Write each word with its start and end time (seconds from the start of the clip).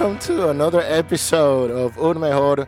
welcome 0.00 0.18
to 0.18 0.48
another 0.48 0.80
episode 0.80 1.70
of 1.70 1.98
Un 1.98 2.18
Mejor. 2.18 2.66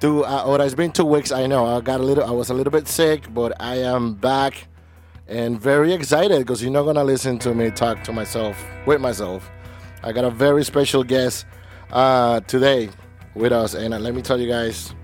Tú, 0.00 0.24
uh, 0.24 0.46
or 0.46 0.58
it's 0.62 0.74
been 0.74 0.90
two 0.90 1.04
weeks. 1.04 1.30
I 1.30 1.46
know 1.46 1.66
I 1.66 1.82
got 1.82 2.00
a 2.00 2.02
little. 2.02 2.24
I 2.24 2.30
was 2.30 2.48
a 2.48 2.54
little 2.54 2.70
bit 2.70 2.88
sick, 2.88 3.26
but 3.34 3.52
I 3.60 3.76
am 3.76 4.14
back 4.14 4.68
and 5.28 5.60
very 5.60 5.92
excited 5.92 6.38
because 6.38 6.62
you're 6.62 6.72
not 6.72 6.84
gonna 6.84 7.04
listen 7.04 7.38
to 7.40 7.54
me 7.54 7.70
talk 7.70 8.02
to 8.04 8.12
myself 8.12 8.56
with 8.86 9.02
myself. 9.02 9.50
I 10.02 10.12
got 10.12 10.24
a 10.24 10.30
very 10.30 10.64
special 10.64 11.04
guest 11.04 11.44
uh, 11.90 12.40
today 12.40 12.88
with 13.34 13.52
us, 13.52 13.74
and 13.74 13.92
uh, 13.92 13.98
let 13.98 14.14
me 14.14 14.22
tell 14.22 14.40
you 14.40 14.48
guys, 14.48 14.94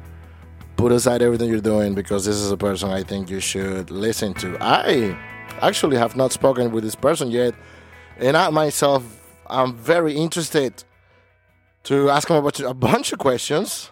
put 0.78 0.90
aside 0.90 1.20
everything 1.20 1.50
you're 1.50 1.60
doing 1.60 1.94
because 1.94 2.24
this 2.24 2.36
is 2.36 2.50
a 2.50 2.56
person 2.56 2.88
I 2.88 3.02
think 3.02 3.28
you 3.28 3.40
should 3.40 3.90
listen 3.90 4.32
to. 4.34 4.56
I 4.58 5.14
actually 5.60 5.98
have 5.98 6.16
not 6.16 6.32
spoken 6.32 6.72
with 6.72 6.82
this 6.82 6.94
person 6.94 7.30
yet, 7.30 7.52
and 8.16 8.38
I 8.38 8.48
myself 8.48 9.04
I'm 9.50 9.76
very 9.76 10.14
interested 10.14 10.82
to 11.88 12.10
ask 12.10 12.28
him 12.28 12.44
a 12.66 12.74
bunch 12.74 13.12
of 13.14 13.18
questions, 13.18 13.90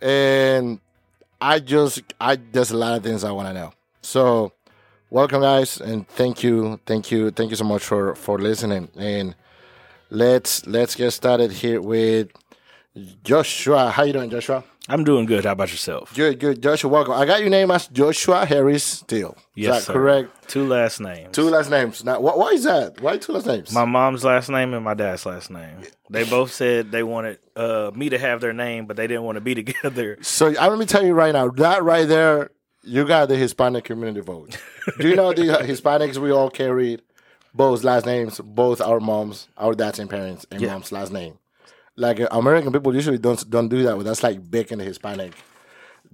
and 0.00 0.80
I 1.40 1.60
just 1.60 2.02
I 2.20 2.34
there's 2.34 2.72
a 2.72 2.76
lot 2.76 2.96
of 2.96 3.04
things 3.04 3.22
I 3.22 3.30
want 3.30 3.46
to 3.48 3.54
know. 3.54 3.72
So, 4.02 4.52
welcome 5.08 5.40
guys, 5.40 5.80
and 5.80 6.08
thank 6.08 6.42
you, 6.42 6.80
thank 6.84 7.12
you, 7.12 7.30
thank 7.30 7.50
you 7.50 7.56
so 7.56 7.64
much 7.64 7.84
for 7.84 8.16
for 8.16 8.40
listening. 8.40 8.88
And 8.96 9.36
let's 10.10 10.66
let's 10.66 10.96
get 10.96 11.12
started 11.12 11.52
here 11.52 11.80
with 11.80 12.30
Joshua. 13.22 13.90
How 13.90 14.02
you 14.02 14.12
doing, 14.12 14.28
Joshua? 14.28 14.64
I'm 14.88 15.04
doing 15.04 15.26
good. 15.26 15.44
How 15.44 15.52
about 15.52 15.70
yourself? 15.70 16.12
Good, 16.14 16.40
good. 16.40 16.60
Joshua, 16.62 16.90
welcome. 16.90 17.14
I 17.14 17.24
got 17.24 17.40
your 17.40 17.50
name 17.50 17.70
as 17.70 17.86
Joshua 17.86 18.44
Harris 18.44 19.02
Till. 19.06 19.30
Is 19.56 19.64
Yes, 19.64 19.74
that 19.76 19.82
sir. 19.84 19.92
correct? 19.92 20.48
Two 20.48 20.66
last 20.66 21.00
names. 21.00 21.28
Two 21.32 21.44
last 21.50 21.70
names. 21.70 22.04
Now, 22.04 22.16
wh- 22.18 22.36
why 22.36 22.48
is 22.50 22.64
that? 22.64 23.00
Why 23.00 23.16
two 23.16 23.32
last 23.32 23.46
names? 23.46 23.72
My 23.72 23.84
mom's 23.84 24.24
last 24.24 24.48
name 24.50 24.74
and 24.74 24.84
my 24.84 24.94
dad's 24.94 25.24
last 25.24 25.50
name. 25.50 25.82
They 26.10 26.24
both 26.24 26.52
said 26.52 26.90
they 26.90 27.04
wanted 27.04 27.38
uh, 27.54 27.92
me 27.94 28.08
to 28.08 28.18
have 28.18 28.40
their 28.40 28.52
name, 28.52 28.86
but 28.86 28.96
they 28.96 29.06
didn't 29.06 29.22
want 29.22 29.36
to 29.36 29.40
be 29.40 29.54
together. 29.62 30.18
So 30.22 30.52
I 30.58 30.66
let 30.66 30.78
me 30.78 30.86
tell 30.86 31.04
you 31.06 31.12
right 31.14 31.32
now, 31.32 31.48
that 31.48 31.84
right 31.84 32.08
there, 32.08 32.50
you 32.82 33.06
got 33.06 33.28
the 33.28 33.36
Hispanic 33.36 33.84
community 33.84 34.20
vote. 34.20 34.58
Do 34.98 35.08
you 35.08 35.14
know 35.14 35.32
the 35.32 35.42
Hispanics? 35.44 36.16
We 36.18 36.32
all 36.32 36.50
carried 36.50 37.02
both 37.54 37.84
last 37.84 38.04
names, 38.06 38.40
both 38.42 38.80
our 38.80 38.98
moms, 38.98 39.46
our 39.56 39.74
dads 39.74 40.00
and 40.00 40.10
parents, 40.10 40.44
and 40.50 40.60
Yeah. 40.60 40.72
mom's 40.72 40.90
last 40.90 41.12
name. 41.12 41.38
Like 41.96 42.20
American 42.30 42.72
people 42.72 42.94
usually 42.94 43.18
don't 43.18 43.48
don't 43.50 43.68
do 43.68 43.82
that. 43.84 43.96
But 43.96 44.04
that's 44.04 44.22
like 44.22 44.50
big 44.50 44.72
in 44.72 44.78
Hispanic. 44.78 45.34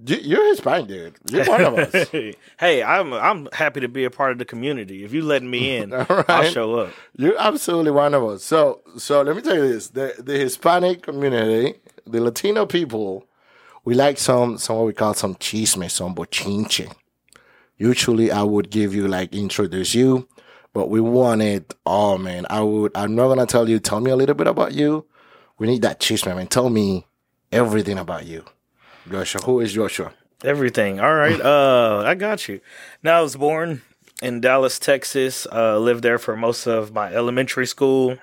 You- 0.05 0.17
You're 0.21 0.49
Hispanic, 0.49 0.87
dude. 0.87 1.15
You're 1.29 1.45
one 1.45 1.61
of 1.65 1.73
us. 1.77 2.09
hey, 2.59 2.83
I'm 2.83 3.13
I'm 3.13 3.47
happy 3.53 3.79
to 3.81 3.87
be 3.87 4.03
a 4.05 4.09
part 4.09 4.31
of 4.31 4.37
the 4.39 4.45
community. 4.45 5.03
If 5.03 5.13
you 5.13 5.21
let 5.23 5.43
me 5.43 5.77
in, 5.77 5.93
I'll 6.27 6.43
show 6.43 6.75
up. 6.75 6.93
You're 7.17 7.37
absolutely 7.39 7.91
one 7.91 8.13
of 8.13 8.23
us. 8.23 8.43
So, 8.43 8.81
so 8.97 9.21
let 9.21 9.35
me 9.35 9.41
tell 9.41 9.55
you 9.55 9.67
this: 9.73 9.89
the 9.89 10.13
the 10.19 10.37
Hispanic 10.37 11.01
community, 11.03 11.79
the 12.05 12.21
Latino 12.21 12.65
people, 12.65 13.25
we 13.85 13.93
like 13.93 14.17
some 14.17 14.57
some 14.57 14.77
what 14.77 14.85
we 14.85 14.93
call 14.93 15.13
some 15.13 15.35
chisme, 15.35 15.89
some 15.89 16.13
bochinche. 16.15 16.91
Usually, 17.77 18.31
I 18.31 18.43
would 18.43 18.69
give 18.69 18.93
you 18.93 19.07
like 19.07 19.33
introduce 19.33 19.95
you, 19.95 20.27
but 20.73 20.89
we 20.89 20.99
want 20.99 21.41
it. 21.41 21.73
Oh 21.85 22.17
man, 22.17 22.45
I 22.49 22.61
would. 22.61 22.91
I'm 22.95 23.15
not 23.15 23.29
gonna 23.29 23.45
tell 23.45 23.69
you. 23.69 23.79
Tell 23.79 24.01
me 24.01 24.11
a 24.11 24.15
little 24.17 24.35
bit 24.35 24.47
about 24.47 24.73
you. 24.73 25.05
We 25.59 25.67
need 25.67 25.81
that 25.81 25.99
chisme, 25.99 26.33
man. 26.33 26.47
Tell 26.47 26.69
me 26.69 27.05
everything 27.51 27.97
about 27.97 28.25
you, 28.25 28.45
Joshua. 29.11 29.41
Who 29.41 29.59
is 29.59 29.73
Joshua? 29.73 30.13
Everything. 30.43 31.01
All 31.01 31.13
right. 31.13 31.39
Uh, 31.39 32.01
I 32.05 32.15
got 32.15 32.47
you. 32.47 32.61
Now 33.03 33.19
I 33.19 33.21
was 33.21 33.35
born 33.35 33.81
in 34.21 34.39
Dallas, 34.39 34.79
Texas. 34.79 35.45
Uh, 35.51 35.77
lived 35.77 36.01
there 36.01 36.17
for 36.17 36.37
most 36.37 36.65
of 36.65 36.93
my 36.93 37.13
elementary 37.13 37.67
school. 37.67 38.17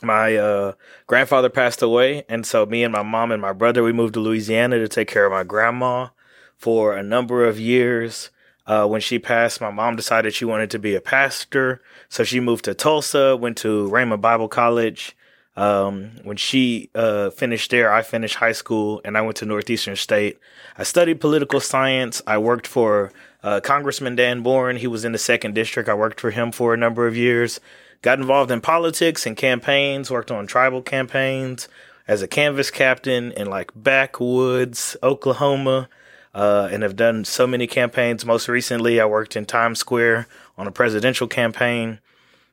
My 0.00 0.34
uh, 0.34 0.72
grandfather 1.06 1.50
passed 1.50 1.82
away, 1.82 2.24
and 2.28 2.46
so 2.46 2.64
me 2.64 2.82
and 2.82 2.92
my 2.92 3.02
mom 3.02 3.30
and 3.30 3.40
my 3.42 3.52
brother 3.52 3.82
we 3.82 3.92
moved 3.92 4.14
to 4.14 4.20
Louisiana 4.20 4.78
to 4.78 4.88
take 4.88 5.08
care 5.08 5.26
of 5.26 5.32
my 5.32 5.44
grandma 5.44 6.08
for 6.56 6.96
a 6.96 7.02
number 7.02 7.44
of 7.44 7.60
years. 7.60 8.30
Uh, 8.66 8.86
when 8.86 9.00
she 9.00 9.18
passed, 9.18 9.60
my 9.60 9.70
mom 9.70 9.94
decided 9.94 10.32
she 10.32 10.44
wanted 10.46 10.70
to 10.70 10.78
be 10.78 10.94
a 10.94 11.00
pastor, 11.00 11.82
so 12.08 12.24
she 12.24 12.40
moved 12.40 12.64
to 12.64 12.74
Tulsa. 12.74 13.36
Went 13.36 13.58
to 13.58 13.88
Rhema 13.90 14.18
Bible 14.18 14.48
College. 14.48 15.14
Um, 15.54 16.12
when 16.22 16.36
she 16.36 16.90
uh, 16.94 17.30
finished 17.30 17.70
there, 17.70 17.92
I 17.92 18.02
finished 18.02 18.36
high 18.36 18.52
school 18.52 19.00
and 19.04 19.18
I 19.18 19.20
went 19.20 19.36
to 19.38 19.46
Northeastern 19.46 19.96
State. 19.96 20.38
I 20.78 20.82
studied 20.82 21.20
political 21.20 21.60
science. 21.60 22.22
I 22.26 22.38
worked 22.38 22.66
for 22.66 23.12
uh, 23.42 23.60
Congressman 23.60 24.16
Dan 24.16 24.42
Boren. 24.42 24.76
He 24.76 24.86
was 24.86 25.04
in 25.04 25.12
the 25.12 25.18
second 25.18 25.54
district. 25.54 25.88
I 25.88 25.94
worked 25.94 26.20
for 26.20 26.30
him 26.30 26.52
for 26.52 26.72
a 26.72 26.78
number 26.78 27.06
of 27.06 27.16
years. 27.16 27.60
Got 28.00 28.18
involved 28.18 28.50
in 28.50 28.60
politics 28.60 29.26
and 29.26 29.36
campaigns, 29.36 30.10
worked 30.10 30.30
on 30.30 30.46
tribal 30.46 30.82
campaigns 30.82 31.68
as 32.08 32.22
a 32.22 32.28
canvas 32.28 32.70
captain 32.70 33.30
in 33.32 33.48
like 33.48 33.70
backwoods, 33.76 34.96
Oklahoma, 35.02 35.88
uh, 36.34 36.68
and 36.72 36.82
have 36.82 36.96
done 36.96 37.24
so 37.24 37.46
many 37.46 37.66
campaigns. 37.66 38.24
Most 38.24 38.48
recently, 38.48 39.00
I 39.00 39.04
worked 39.04 39.36
in 39.36 39.44
Times 39.44 39.78
Square 39.78 40.26
on 40.56 40.66
a 40.66 40.72
presidential 40.72 41.28
campaign. 41.28 42.00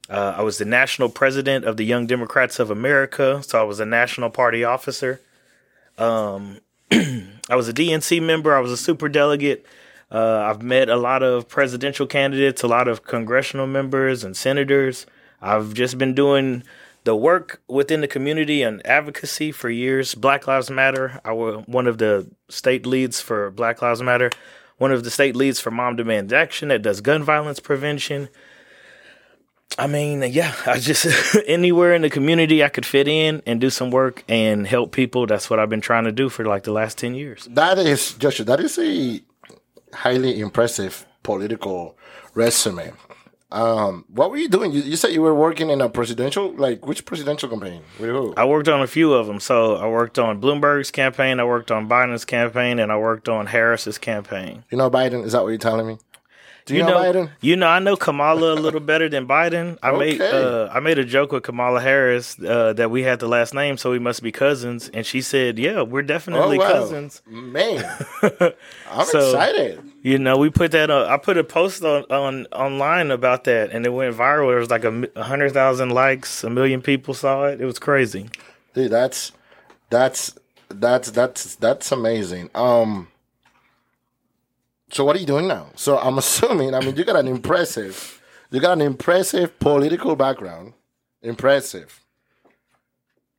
Uh, 0.10 0.36
I 0.38 0.42
was 0.42 0.58
the 0.58 0.66
national 0.66 1.10
president 1.10 1.66
of 1.66 1.78
the 1.78 1.86
Young 1.86 2.08
Democrats 2.08 2.60
of 2.60 2.72
America, 2.72 3.44
so 3.44 3.60
I 3.60 3.64
was 3.64 3.80
a 3.80 3.86
national 3.86 4.32
party 4.32 4.64
officer. 4.64 5.22
Um, 5.98 6.60
I 6.92 7.56
was 7.56 7.70
a 7.70 7.74
DNC 7.74 8.22
member. 8.22 8.56
I 8.56 8.60
was 8.60 8.72
a 8.72 8.78
super 8.78 9.08
delegate. 9.08 9.66
Uh, 10.12 10.44
I've 10.50 10.64
met 10.64 10.90
a 10.90 10.96
lot 10.96 11.22
of 11.22 11.48
presidential 11.48 12.08
candidates, 12.08 12.64
a 12.64 12.68
lot 12.68 12.88
of 12.88 13.04
congressional 13.04 13.68
members 13.68 14.24
and 14.24 14.36
senators. 14.36 15.06
I've 15.42 15.76
just 15.76 16.00
been 16.00 16.16
doing 16.16 16.64
the 17.04 17.16
work 17.16 17.62
within 17.68 18.02
the 18.02 18.08
community 18.08 18.64
and 18.64 18.86
advocacy 18.86 19.52
for 19.52 19.70
years. 19.70 20.16
Black 20.16 20.48
Lives 20.48 20.72
Matter. 20.72 21.22
I 21.24 21.32
was 21.34 21.64
one 21.68 21.86
of 21.86 22.00
the 22.00 22.28
state 22.50 22.86
leads 22.86 23.22
for 23.22 23.52
Black 23.52 23.82
Lives 23.82 24.02
Matter, 24.02 24.32
one 24.78 24.92
of 24.92 25.04
the 25.04 25.12
state 25.12 25.36
leads 25.36 25.60
for 25.60 25.70
Moms 25.72 25.98
Demand 25.98 26.34
Action 26.34 26.70
that 26.70 26.82
does 26.82 27.02
gun 27.02 27.24
violence 27.24 27.60
prevention. 27.60 28.30
I 29.78 29.88
mean, 29.88 30.24
yeah, 30.24 30.54
I 30.66 30.80
just 30.80 31.06
anywhere 31.48 31.94
in 31.94 32.02
the 32.02 32.10
community 32.10 32.64
I 32.64 32.70
could 32.70 32.86
fit 32.86 33.08
in 33.08 33.42
and 33.46 33.62
do 33.62 33.70
some 33.70 33.92
work 33.92 34.24
and 34.28 34.66
help 34.68 34.92
people. 34.92 35.26
That's 35.28 35.50
what 35.50 35.60
I've 35.60 35.70
been 35.70 35.82
trying 35.82 36.06
to 36.06 36.12
do 36.12 36.30
for 36.30 36.46
like 36.46 36.64
the 36.64 36.72
last 36.72 36.98
10 36.98 37.16
years. 37.16 37.48
That 37.52 37.78
is 37.78 38.14
Joshua. 38.14 38.46
That 38.46 38.60
is 38.60 38.78
a 38.80 39.22
highly 39.94 40.40
impressive 40.40 41.06
political 41.24 41.98
resume. 42.34 42.94
Um, 43.52 44.06
what 44.10 44.30
were 44.30 44.38
you 44.38 44.48
doing? 44.48 44.72
You, 44.72 44.82
you 44.82 44.96
said 44.96 45.12
you 45.12 45.24
were 45.24 45.34
working 45.34 45.72
in 45.72 45.82
a 45.82 45.90
presidential, 45.90 46.52
like 46.54 46.86
which 46.86 47.06
presidential 47.06 47.50
campaign? 47.50 47.82
With 48.00 48.10
who? 48.10 48.34
I 48.38 48.46
worked 48.46 48.68
on 48.68 48.82
a 48.82 48.88
few 48.88 49.14
of 49.14 49.26
them. 49.26 49.40
So 49.40 49.76
I 49.76 49.88
worked 49.88 50.20
on 50.20 50.40
Bloomberg's 50.40 50.92
campaign, 50.92 51.40
I 51.40 51.46
worked 51.46 51.72
on 51.72 51.90
Biden's 51.90 52.26
campaign, 52.26 52.78
and 52.78 52.92
I 52.92 52.98
worked 52.98 53.28
on 53.28 53.48
Harris's 53.48 53.98
campaign. 53.98 54.66
You 54.70 54.78
know 54.78 54.92
Biden? 54.92 55.24
Is 55.24 55.32
that 55.32 55.42
what 55.42 55.50
you're 55.50 55.58
telling 55.58 55.88
me? 55.88 55.98
Do 56.70 56.76
you, 56.76 56.82
You 56.82 56.86
know, 56.88 57.02
know, 57.12 57.14
Biden? 57.26 57.30
you 57.42 57.56
know, 57.58 57.68
I 57.68 57.80
know 57.80 57.96
Kamala 57.98 58.54
a 58.54 58.60
little 58.66 58.80
better 58.80 59.10
than 59.10 59.28
Biden. 59.28 59.78
I 59.84 59.92
made 59.92 60.22
uh, 60.22 60.70
I 60.72 60.80
made 60.80 60.98
a 60.98 61.04
joke 61.04 61.32
with 61.34 61.44
Kamala 61.44 61.82
Harris 61.82 62.38
uh, 62.40 62.72
that 62.74 62.90
we 62.92 63.04
had 63.04 63.20
the 63.20 63.28
last 63.28 63.54
name, 63.54 63.76
so 63.78 63.92
we 63.92 64.00
must 64.00 64.24
be 64.24 64.32
cousins, 64.32 64.90
and 64.94 65.06
she 65.06 65.22
said, 65.22 65.60
"Yeah, 65.60 65.82
we're 65.82 66.04
definitely 66.04 66.58
cousins." 66.60 67.22
Man, 67.28 67.84
I'm 68.90 69.06
So- 69.06 69.20
excited. 69.32 69.82
You 70.02 70.18
know, 70.18 70.38
we 70.38 70.50
put 70.50 70.72
that. 70.72 70.90
Uh, 70.90 71.08
I 71.10 71.18
put 71.18 71.38
a 71.38 71.44
post 71.44 71.84
on, 71.84 72.06
on 72.10 72.46
online 72.54 73.12
about 73.12 73.44
that, 73.44 73.72
and 73.72 73.86
it 73.86 73.90
went 73.90 74.16
viral. 74.16 74.48
There 74.50 74.58
was 74.60 74.70
like 74.70 74.86
a, 74.86 75.10
a 75.18 75.24
hundred 75.24 75.52
thousand 75.52 75.90
likes, 75.90 76.42
a 76.46 76.50
million 76.50 76.82
people 76.82 77.14
saw 77.14 77.46
it. 77.48 77.60
It 77.60 77.66
was 77.66 77.80
crazy. 77.80 78.30
Dude, 78.74 78.92
that's 78.92 79.34
that's 79.90 80.38
that's 80.70 81.12
that's 81.12 81.56
that's 81.56 81.92
amazing. 81.92 82.50
Um 82.56 83.10
so 84.92 85.06
what 85.06 85.16
are 85.16 85.20
you 85.20 85.26
doing 85.26 85.48
now? 85.48 85.68
So 85.76 85.98
I'm 85.98 86.18
assuming, 86.24 86.74
I 86.74 86.80
mean 86.82 86.96
you 86.96 87.04
got 87.04 87.16
an 87.16 87.28
impressive 87.28 88.20
you 88.52 88.60
got 88.60 88.74
an 88.74 88.82
impressive 88.82 89.60
political 89.60 90.16
background. 90.16 90.74
Impressive. 91.22 92.04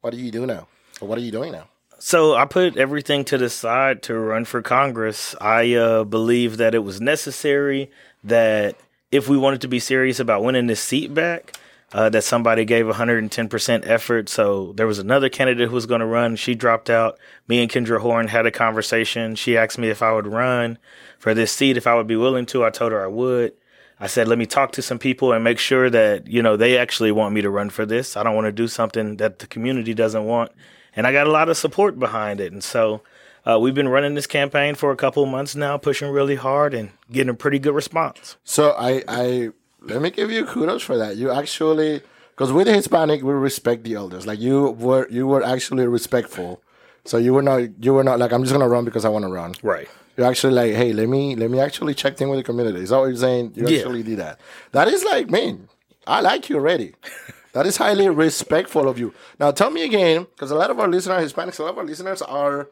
What 0.01 0.13
do 0.13 0.19
you 0.19 0.31
do 0.31 0.47
now? 0.47 0.69
Or 1.01 1.09
what 1.09 1.19
are 1.19 1.23
you 1.23 1.33
doing 1.33 1.51
now? 1.51 1.67
So 1.99 2.35
I 2.35 2.45
put 2.45 2.77
everything 2.77 3.25
to 3.27 3.37
the 3.37 3.51
side 3.51 4.03
to 4.05 4.15
run 4.17 4.45
for 4.45 4.63
Congress. 4.63 5.35
I 5.41 5.75
uh, 5.75 6.05
believe 6.05 6.59
that 6.59 6.75
it 6.75 6.85
was 6.85 7.01
necessary 7.01 7.91
that 8.23 8.77
if 9.11 9.29
we 9.29 9.37
wanted 9.37 9.61
to 9.63 9.69
be 9.69 9.81
serious 9.81 10.21
about 10.21 10.45
winning 10.45 10.69
this 10.69 10.81
seat 10.81 11.13
back, 11.13 11.59
uh, 11.93 12.09
that 12.11 12.23
somebody 12.23 12.65
gave 12.65 12.87
110% 12.87 13.87
effort. 13.87 14.29
So 14.29 14.73
there 14.77 14.87
was 14.87 14.99
another 14.99 15.29
candidate 15.29 15.69
who 15.69 15.75
was 15.75 15.87
going 15.87 16.01
to 16.01 16.07
run. 16.07 16.37
She 16.37 16.55
dropped 16.55 16.89
out. 16.89 17.19
Me 17.49 17.61
and 17.63 17.71
Kendra 17.71 18.01
Horn 18.01 18.29
had 18.29 18.47
a 18.47 18.51
conversation. 18.51 19.35
She 19.35 19.57
asked 19.57 19.79
me 19.79 19.89
if 19.89 20.03
I 20.03 20.13
would 20.13 20.27
run 20.27 20.79
for 21.19 21.35
this 21.35 21.53
seat, 21.53 21.77
if 21.77 21.87
I 21.87 21.95
would 21.95 22.07
be 22.07 22.17
willing 22.17 22.47
to. 22.47 22.65
I 22.65 22.71
told 22.71 22.93
her 22.93 23.03
I 23.03 23.09
would. 23.09 23.55
I 23.99 24.07
said, 24.07 24.29
let 24.29 24.39
me 24.39 24.47
talk 24.47 24.73
to 24.73 24.83
some 24.83 24.99
people 24.99 25.33
and 25.33 25.45
make 25.45 25.59
sure 25.59 25.91
that, 25.91 26.27
you 26.27 26.43
know, 26.43 26.57
they 26.57 26.79
actually 26.79 27.13
want 27.13 27.35
me 27.35 27.43
to 27.43 27.51
run 27.51 27.69
for 27.69 27.85
this. 27.85 28.17
I 28.17 28.23
don't 28.23 28.35
want 28.35 28.47
to 28.47 28.53
do 28.53 28.67
something 28.67 29.17
that 29.17 29.41
the 29.41 29.47
community 29.47 29.93
doesn't 29.93 30.25
want. 30.25 30.53
And 30.97 31.07
I 31.07 31.13
got 31.13 31.27
a 31.27 31.31
lot 31.31 31.51
of 31.51 31.57
support 31.59 31.99
behind 31.99 32.41
it. 32.41 32.51
And 32.51 32.65
so 32.65 33.03
uh, 33.45 33.59
we've 33.61 33.75
been 33.75 33.89
running 33.89 34.15
this 34.15 34.27
campaign 34.27 34.75
for 34.75 34.91
a 34.91 34.97
couple 34.97 35.25
months 35.27 35.55
now, 35.55 35.77
pushing 35.77 36.11
really 36.11 36.37
hard 36.37 36.73
and 36.73 36.91
getting 37.13 37.31
a 37.31 37.35
pretty 37.35 37.59
good 37.59 37.75
response. 37.75 38.37
So 38.43 38.73
I 38.73 39.03
I 39.07 39.51
let 39.83 40.01
me 40.03 40.11
give 40.11 40.31
you 40.31 40.45
kudos 40.45 40.83
for 40.83 40.97
that. 40.99 41.17
You 41.17 41.31
actually 41.31 42.03
because 42.31 42.53
with 42.53 42.69
Hispanic, 42.69 43.23
we 43.23 43.33
respect 43.35 43.85
the 43.85 43.95
elders. 43.95 44.27
Like 44.27 44.41
you 44.41 44.71
were, 44.71 45.07
you 45.11 45.27
were 45.27 45.43
actually 45.43 45.87
respectful. 45.87 46.63
So 47.05 47.19
you 47.19 47.35
were 47.35 47.43
not, 47.43 47.61
you 47.85 47.93
were 47.93 48.03
not 48.05 48.19
like 48.19 48.33
I'm 48.33 48.43
just 48.43 48.53
gonna 48.55 48.69
run 48.69 48.85
because 48.87 49.05
I 49.05 49.11
want 49.11 49.25
to 49.27 49.31
run. 49.31 49.55
Right. 49.63 49.89
You're 50.17 50.27
actually 50.27 50.55
like, 50.55 50.73
hey, 50.75 50.93
let 50.95 51.09
me 51.09 51.37
let 51.37 51.51
me 51.51 51.61
actually 51.61 51.95
check 51.95 52.21
in 52.21 52.29
with 52.31 52.39
the 52.39 52.43
community. 52.43 52.81
Is 52.81 52.91
that 52.91 52.99
what 52.99 53.07
you're 53.07 53.17
saying? 53.17 53.53
You 53.57 53.69
Yeah. 53.69 53.79
actually 53.79 54.03
did 54.03 54.19
that. 54.21 54.41
That 54.73 54.89
is 54.89 55.05
like, 55.05 55.29
man, 55.31 55.69
I 56.07 56.21
like 56.21 56.49
you 56.49 56.57
already. 56.57 56.95
that 57.53 57.67
is 57.67 57.77
highly 57.77 58.09
respectful 58.09 58.89
of 58.89 58.99
you. 58.99 59.13
Now 59.39 59.51
tell 59.51 59.71
me 59.71 59.85
again, 59.85 60.25
because 60.25 60.51
a 60.51 60.57
lot 60.57 60.71
of 60.71 60.79
our 60.81 60.89
listeners, 60.89 61.33
Hispanics, 61.33 61.59
a 61.59 61.63
lot 61.65 61.73
of 61.73 61.79
our 61.79 61.85
listeners 61.85 62.23
are 62.23 62.69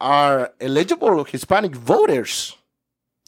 are 0.00 0.52
eligible 0.60 1.24
Hispanic 1.24 1.74
voters 1.76 2.56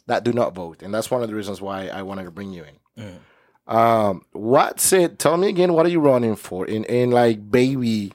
that 0.07 0.23
do 0.23 0.33
not 0.33 0.53
vote, 0.53 0.81
and 0.81 0.93
that's 0.93 1.09
one 1.09 1.21
of 1.23 1.29
the 1.29 1.35
reasons 1.35 1.61
why 1.61 1.87
I 1.87 2.01
wanted 2.01 2.25
to 2.25 2.31
bring 2.31 2.51
you 2.51 2.65
in. 2.97 3.19
Um, 3.67 4.25
what's 4.33 4.91
it? 4.91 5.19
Tell 5.19 5.37
me 5.37 5.47
again. 5.47 5.73
What 5.73 5.85
are 5.85 5.89
you 5.89 6.01
running 6.01 6.35
for 6.35 6.65
in 6.65 6.83
in 6.85 7.11
like 7.11 7.49
baby, 7.49 8.11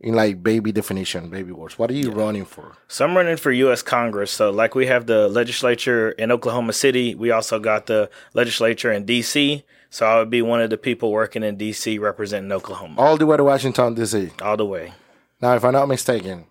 in 0.00 0.14
like 0.14 0.42
baby 0.42 0.70
definition, 0.70 1.28
baby 1.30 1.50
words? 1.50 1.78
What 1.78 1.90
are 1.90 1.94
you 1.94 2.10
running 2.12 2.44
for? 2.44 2.76
So 2.86 3.04
I'm 3.04 3.16
running 3.16 3.36
for 3.36 3.50
U.S. 3.50 3.82
Congress. 3.82 4.30
So 4.30 4.50
like 4.50 4.76
we 4.76 4.86
have 4.86 5.06
the 5.06 5.28
legislature 5.28 6.10
in 6.12 6.30
Oklahoma 6.30 6.72
City, 6.72 7.14
we 7.16 7.32
also 7.32 7.58
got 7.58 7.86
the 7.86 8.08
legislature 8.34 8.92
in 8.92 9.04
D.C. 9.04 9.64
So 9.90 10.06
I 10.06 10.18
would 10.18 10.30
be 10.30 10.42
one 10.42 10.60
of 10.60 10.70
the 10.70 10.78
people 10.78 11.10
working 11.10 11.42
in 11.42 11.56
D.C. 11.56 11.98
representing 11.98 12.52
Oklahoma 12.52 13.00
All 13.00 13.16
the 13.16 13.26
way 13.26 13.36
to 13.36 13.44
Washington 13.44 13.94
D.C. 13.94 14.30
all 14.42 14.56
the 14.56 14.66
way. 14.66 14.92
Now, 15.40 15.54
if 15.54 15.64
I'm 15.64 15.72
not 15.72 15.88
mistaken, 15.88 16.44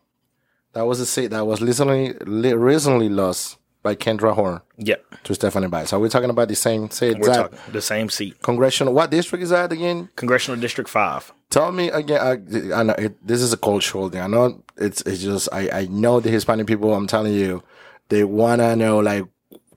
that 0.73 0.85
was 0.85 0.99
a 0.99 1.05
seat 1.05 1.27
that 1.27 1.45
was 1.45 1.61
recently 1.61 2.13
recently 2.25 3.09
lost 3.09 3.57
by 3.83 3.95
Kendra 3.95 4.33
Horn 4.33 4.61
Yeah. 4.77 4.95
to 5.23 5.33
Stephanie 5.33 5.67
Bice. 5.67 5.93
Are 5.93 5.99
we 5.99 6.09
talking 6.09 6.29
about 6.29 6.47
the 6.49 6.55
same 6.55 6.89
seat? 6.89 7.17
we're 7.19 7.33
talking 7.33 7.59
the 7.71 7.81
same 7.81 8.09
seat, 8.09 8.41
congressional. 8.41 8.93
What 8.93 9.11
district 9.11 9.43
is 9.43 9.49
that 9.51 9.71
again? 9.71 10.09
Congressional 10.15 10.59
District 10.59 10.89
Five. 10.89 11.31
Tell 11.49 11.71
me 11.71 11.89
again. 11.89 12.19
Uh, 12.19 12.75
I, 12.75 12.79
I 12.79 12.83
know 12.83 12.93
it, 12.97 13.25
this 13.25 13.41
is 13.41 13.53
a 13.53 13.57
cultural 13.57 14.09
thing. 14.09 14.21
I 14.21 14.27
know 14.27 14.63
it's 14.77 15.01
it's 15.03 15.21
just 15.21 15.47
I 15.53 15.69
I 15.71 15.85
know 15.87 16.19
the 16.19 16.29
Hispanic 16.29 16.67
people. 16.67 16.93
I'm 16.93 17.07
telling 17.07 17.33
you, 17.33 17.63
they 18.09 18.23
wanna 18.23 18.75
know 18.75 18.99
like 18.99 19.25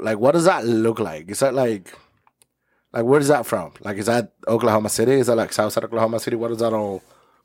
like 0.00 0.18
what 0.18 0.32
does 0.32 0.44
that 0.46 0.64
look 0.64 0.98
like? 0.98 1.30
Is 1.30 1.40
that 1.40 1.54
like 1.54 1.94
like 2.92 3.04
where 3.04 3.20
is 3.20 3.28
that 3.28 3.46
from? 3.46 3.72
Like 3.80 3.98
is 3.98 4.06
that 4.06 4.32
Oklahoma 4.48 4.88
City? 4.88 5.12
Is 5.12 5.28
that 5.28 5.36
like 5.36 5.52
Southside 5.52 5.84
Oklahoma 5.84 6.18
City? 6.18 6.36
What 6.36 6.50
is 6.50 6.58
that 6.58 6.72
all? 6.72 7.02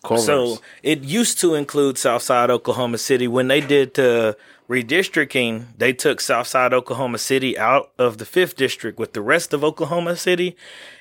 Covers? 0.08 0.26
So 0.26 0.62
it 0.84 1.04
used 1.04 1.40
to 1.42 1.56
include 1.56 1.98
Southside 1.98 2.50
Oklahoma 2.50 2.98
City. 2.98 3.28
When 3.28 3.48
they 3.48 3.62
did 3.62 3.94
the 3.96 4.38
redistricting, 4.70 5.66
they 5.78 5.94
took 5.94 6.20
Southside 6.22 6.74
Oklahoma 6.74 7.18
City 7.18 7.58
out 7.58 7.92
of 8.00 8.18
the 8.18 8.26
fifth 8.26 8.56
district 8.56 8.98
with 9.00 9.14
the 9.14 9.22
rest 9.22 9.54
of 9.54 9.64
Oklahoma 9.64 10.16
City, 10.16 10.56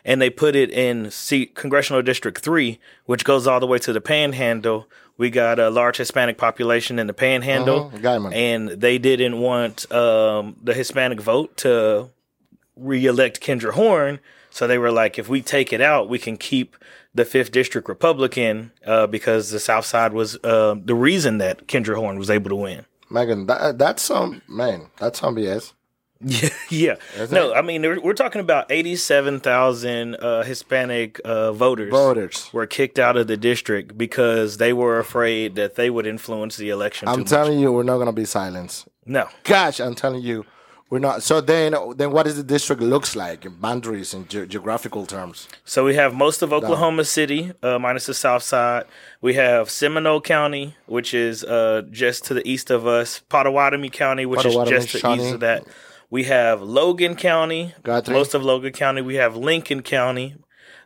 and 0.04 0.20
they 0.20 0.30
put 0.30 0.54
it 0.56 0.70
in 0.70 1.10
C- 1.10 1.46
Congressional 1.46 2.02
District 2.02 2.38
Three, 2.38 2.78
which 3.06 3.24
goes 3.24 3.46
all 3.46 3.60
the 3.60 3.66
way 3.66 3.78
to 3.78 3.92
the 3.92 4.00
Panhandle. 4.00 4.86
We 5.16 5.30
got 5.30 5.58
a 5.60 5.70
large 5.70 5.96
Hispanic 5.98 6.38
population 6.38 6.98
in 6.98 7.06
the 7.06 7.12
Panhandle, 7.14 7.90
man. 8.24 8.32
and 8.32 8.68
they 8.68 8.98
didn't 8.98 9.38
want 9.38 9.90
um, 9.92 10.56
the 10.62 10.74
Hispanic 10.74 11.20
vote 11.20 11.56
to 11.58 12.10
reelect 12.76 13.40
Kendra 13.40 13.72
Horn. 13.72 14.18
So 14.50 14.66
they 14.66 14.78
were 14.78 14.90
like, 14.92 15.18
if 15.18 15.28
we 15.28 15.40
take 15.42 15.72
it 15.72 15.80
out, 15.80 16.08
we 16.08 16.18
can 16.18 16.36
keep 16.36 16.76
the 17.14 17.24
fifth 17.24 17.52
district 17.52 17.88
Republican 17.88 18.72
uh, 18.86 19.06
because 19.06 19.50
the 19.50 19.60
South 19.60 19.84
Side 19.86 20.12
was 20.12 20.36
uh, 20.44 20.74
the 20.84 20.94
reason 20.94 21.38
that 21.38 21.66
Kendra 21.68 21.94
Horn 21.96 22.18
was 22.18 22.30
able 22.30 22.50
to 22.50 22.56
win. 22.56 22.86
Megan, 23.10 23.46
that, 23.46 23.78
that's 23.78 24.02
some 24.02 24.42
man. 24.48 24.88
That's 24.98 25.20
some 25.20 25.36
BS. 25.36 25.72
Yeah, 26.26 26.48
yeah. 26.70 26.94
Is 27.16 27.30
No, 27.32 27.50
it? 27.52 27.54
I 27.56 27.60
mean 27.60 27.82
we're, 27.82 28.00
we're 28.00 28.14
talking 28.14 28.40
about 28.40 28.70
eighty-seven 28.72 29.40
thousand 29.40 30.14
uh, 30.14 30.42
Hispanic 30.42 31.20
uh, 31.22 31.52
voters 31.52 31.90
Voters. 31.90 32.48
were 32.52 32.66
kicked 32.66 32.98
out 32.98 33.16
of 33.18 33.26
the 33.26 33.36
district 33.36 33.98
because 33.98 34.56
they 34.56 34.72
were 34.72 34.98
afraid 34.98 35.54
that 35.56 35.74
they 35.74 35.90
would 35.90 36.06
influence 36.06 36.56
the 36.56 36.70
election. 36.70 37.08
I'm 37.08 37.14
too 37.16 37.20
much. 37.22 37.28
telling 37.30 37.58
you, 37.60 37.72
we're 37.72 37.82
not 37.82 37.98
gonna 37.98 38.12
be 38.12 38.24
silenced. 38.24 38.88
No, 39.04 39.28
Gosh, 39.42 39.80
I'm 39.80 39.94
telling 39.94 40.22
you, 40.22 40.46
we're 40.90 40.98
not. 40.98 41.22
So 41.22 41.40
then, 41.40 41.74
then 41.96 42.12
what 42.12 42.24
does 42.24 42.36
the 42.36 42.42
district 42.42 42.82
looks 42.82 43.16
like 43.16 43.44
in 43.44 43.54
boundaries 43.56 44.14
and 44.14 44.28
ge- 44.28 44.48
geographical 44.48 45.06
terms? 45.06 45.48
So 45.64 45.84
we 45.84 45.94
have 45.94 46.14
most 46.14 46.42
of 46.42 46.52
Oklahoma 46.52 47.04
City, 47.04 47.52
uh, 47.62 47.78
minus 47.78 48.06
the 48.06 48.14
south 48.14 48.42
side. 48.42 48.84
We 49.20 49.34
have 49.34 49.70
Seminole 49.70 50.20
County, 50.20 50.76
which 50.86 51.14
is 51.14 51.42
uh, 51.42 51.82
just 51.90 52.24
to 52.26 52.34
the 52.34 52.48
east 52.48 52.70
of 52.70 52.86
us. 52.86 53.22
Pottawatomie 53.30 53.92
County, 53.92 54.26
which 54.26 54.44
is 54.44 54.54
just 54.68 54.90
to 54.90 54.98
the 54.98 55.14
east 55.14 55.34
of 55.34 55.40
that. 55.40 55.64
We 56.10 56.24
have 56.24 56.62
Logan 56.62 57.16
County, 57.16 57.74
Guthrie. 57.82 58.14
most 58.14 58.34
of 58.34 58.44
Logan 58.44 58.72
County. 58.72 59.02
We 59.02 59.16
have 59.16 59.36
Lincoln 59.36 59.82
County. 59.82 60.36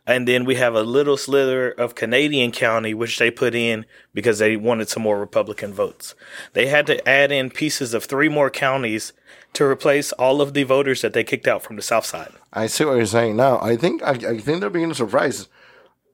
And 0.07 0.27
then 0.27 0.43
we 0.43 0.55
have 0.55 0.73
a 0.73 0.81
little 0.81 1.17
slither 1.17 1.69
of 1.69 1.93
Canadian 1.93 2.51
County, 2.51 2.95
which 2.95 3.19
they 3.19 3.29
put 3.29 3.53
in 3.53 3.85
because 4.11 4.39
they 4.39 4.57
wanted 4.57 4.89
some 4.89 5.03
more 5.03 5.19
Republican 5.19 5.71
votes. 5.71 6.15
They 6.53 6.65
had 6.65 6.87
to 6.87 7.07
add 7.07 7.31
in 7.31 7.51
pieces 7.51 7.93
of 7.93 8.05
three 8.05 8.27
more 8.27 8.49
counties 8.49 9.13
to 9.53 9.65
replace 9.65 10.11
all 10.13 10.41
of 10.41 10.53
the 10.53 10.63
voters 10.63 11.01
that 11.01 11.13
they 11.13 11.23
kicked 11.23 11.47
out 11.47 11.61
from 11.63 11.75
the 11.75 11.81
South 11.81 12.05
Side. 12.05 12.31
I 12.53 12.67
see 12.67 12.85
what 12.85 12.97
you're 12.97 13.05
saying 13.05 13.35
now. 13.35 13.59
I 13.61 13.75
think 13.75 14.01
I, 14.03 14.11
I 14.11 14.37
think 14.39 14.59
they're 14.61 14.69
being 14.69 14.93
surprised. 14.93 15.47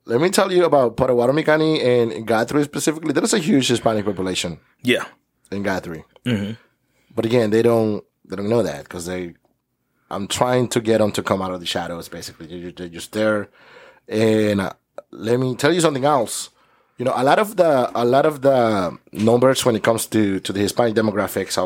Let 0.06 0.22
me 0.22 0.30
tell 0.30 0.52
you 0.52 0.66
about 0.66 0.98
Pottawatomie 0.98 1.46
County 1.46 1.82
and 1.82 2.28
Guthrie 2.28 2.64
specifically. 2.64 3.12
There's 3.12 3.34
a 3.34 3.40
huge 3.40 3.68
Hispanic 3.68 4.06
population 4.06 4.60
Yeah. 4.84 5.06
in 5.52 5.64
Guthrie, 5.64 6.06
mm-hmm. 6.26 6.54
but 7.16 7.26
again, 7.26 7.50
they 7.50 7.62
don't 7.62 8.04
they 8.24 8.36
don't 8.36 8.50
know 8.50 8.64
that 8.64 8.84
because 8.84 9.06
they. 9.06 9.34
I'm 10.12 10.28
trying 10.28 10.68
to 10.70 10.80
get 10.82 11.00
them 11.00 11.12
to 11.14 11.24
come 11.24 11.42
out 11.42 11.52
of 11.52 11.60
the 11.60 11.66
shadows. 11.66 12.08
Basically, 12.10 12.46
they're, 12.46 12.72
they're 12.72 12.90
just 12.90 13.12
there. 13.14 13.50
And 14.08 14.62
uh, 14.62 14.74
let 15.10 15.40
me 15.40 15.56
tell 15.56 15.74
you 15.74 15.82
something 15.82 16.06
else. 16.06 16.52
You 16.98 17.04
know, 17.04 17.14
a 17.16 17.24
lot 17.24 17.40
of 17.40 17.58
the 17.58 17.92
a 17.94 18.06
lot 18.06 18.26
of 18.26 18.42
the 18.42 18.98
numbers 19.12 19.66
when 19.66 19.76
it 19.76 19.84
comes 19.84 20.06
to 20.08 20.40
to 20.40 20.54
the 20.54 20.60
Hispanic 20.62 20.96
demographics, 20.96 21.58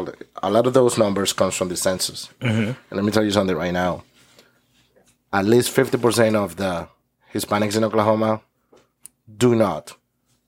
a 0.42 0.50
lot 0.50 0.66
of 0.68 0.74
those 0.74 0.98
numbers 0.98 1.34
comes 1.34 1.56
from 1.56 1.70
the 1.70 1.76
census. 1.78 2.30
And 2.42 2.76
let 2.92 3.04
me 3.06 3.12
tell 3.12 3.24
you 3.24 3.32
something 3.32 3.56
right 3.56 3.74
now. 3.74 4.04
At 5.32 5.46
least 5.46 5.70
fifty 5.70 5.98
percent 5.98 6.36
of 6.36 6.56
the 6.56 6.88
Hispanics 7.34 7.76
in 7.78 7.84
Oklahoma 7.84 8.42
do 9.38 9.54
not 9.56 9.96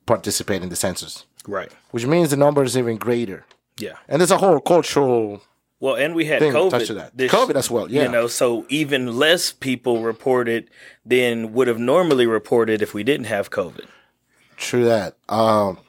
participate 0.07 0.63
in 0.63 0.69
the 0.69 0.75
census, 0.75 1.25
Right. 1.47 1.71
which 1.91 2.07
means 2.07 2.31
the 2.31 2.37
number 2.37 2.63
is 2.63 2.75
even 2.75 2.97
greater. 2.97 3.45
Yeah. 3.77 3.97
And 4.09 4.19
there's 4.19 4.31
a 4.31 4.37
whole 4.39 4.59
cultural 4.59 5.41
Well, 5.79 5.95
and 5.95 6.15
we 6.15 6.25
had 6.25 6.41
COVID. 6.41 6.87
that. 6.95 7.11
this- 7.15 7.31
COVID 7.31 7.55
as 7.55 7.69
well, 7.69 7.87
yeah. 7.91 8.03
You 8.03 8.09
know, 8.09 8.25
so 8.27 8.65
even 8.69 9.15
less 9.19 9.51
people 9.51 10.01
reported 10.01 10.69
than 11.05 11.53
would 11.53 11.67
have 11.67 11.77
normally 11.79 12.25
reported 12.25 12.81
if 12.81 12.93
we 12.95 13.03
didn't 13.03 13.27
have 13.27 13.51
COVID. 13.51 13.85
True 14.61 14.85
that. 14.85 15.17
Um, 15.27 15.79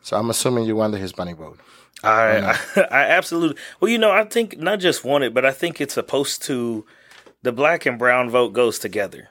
so 0.00 0.16
I'm 0.16 0.30
assuming 0.30 0.64
you 0.64 0.74
want 0.74 0.92
the 0.92 0.98
Hispanic 0.98 1.36
vote. 1.36 1.60
I, 2.02 2.58
I 2.90 3.02
absolutely. 3.04 3.58
Well, 3.78 3.90
you 3.90 3.98
know, 3.98 4.10
I 4.10 4.24
think 4.24 4.58
not 4.58 4.80
just 4.80 5.04
want 5.04 5.22
it, 5.24 5.34
but 5.34 5.44
I 5.44 5.52
think 5.52 5.80
it's 5.80 5.94
supposed 5.94 6.42
to. 6.44 6.86
The 7.42 7.52
black 7.52 7.84
and 7.86 7.98
brown 7.98 8.30
vote 8.30 8.52
goes 8.52 8.78
together, 8.78 9.28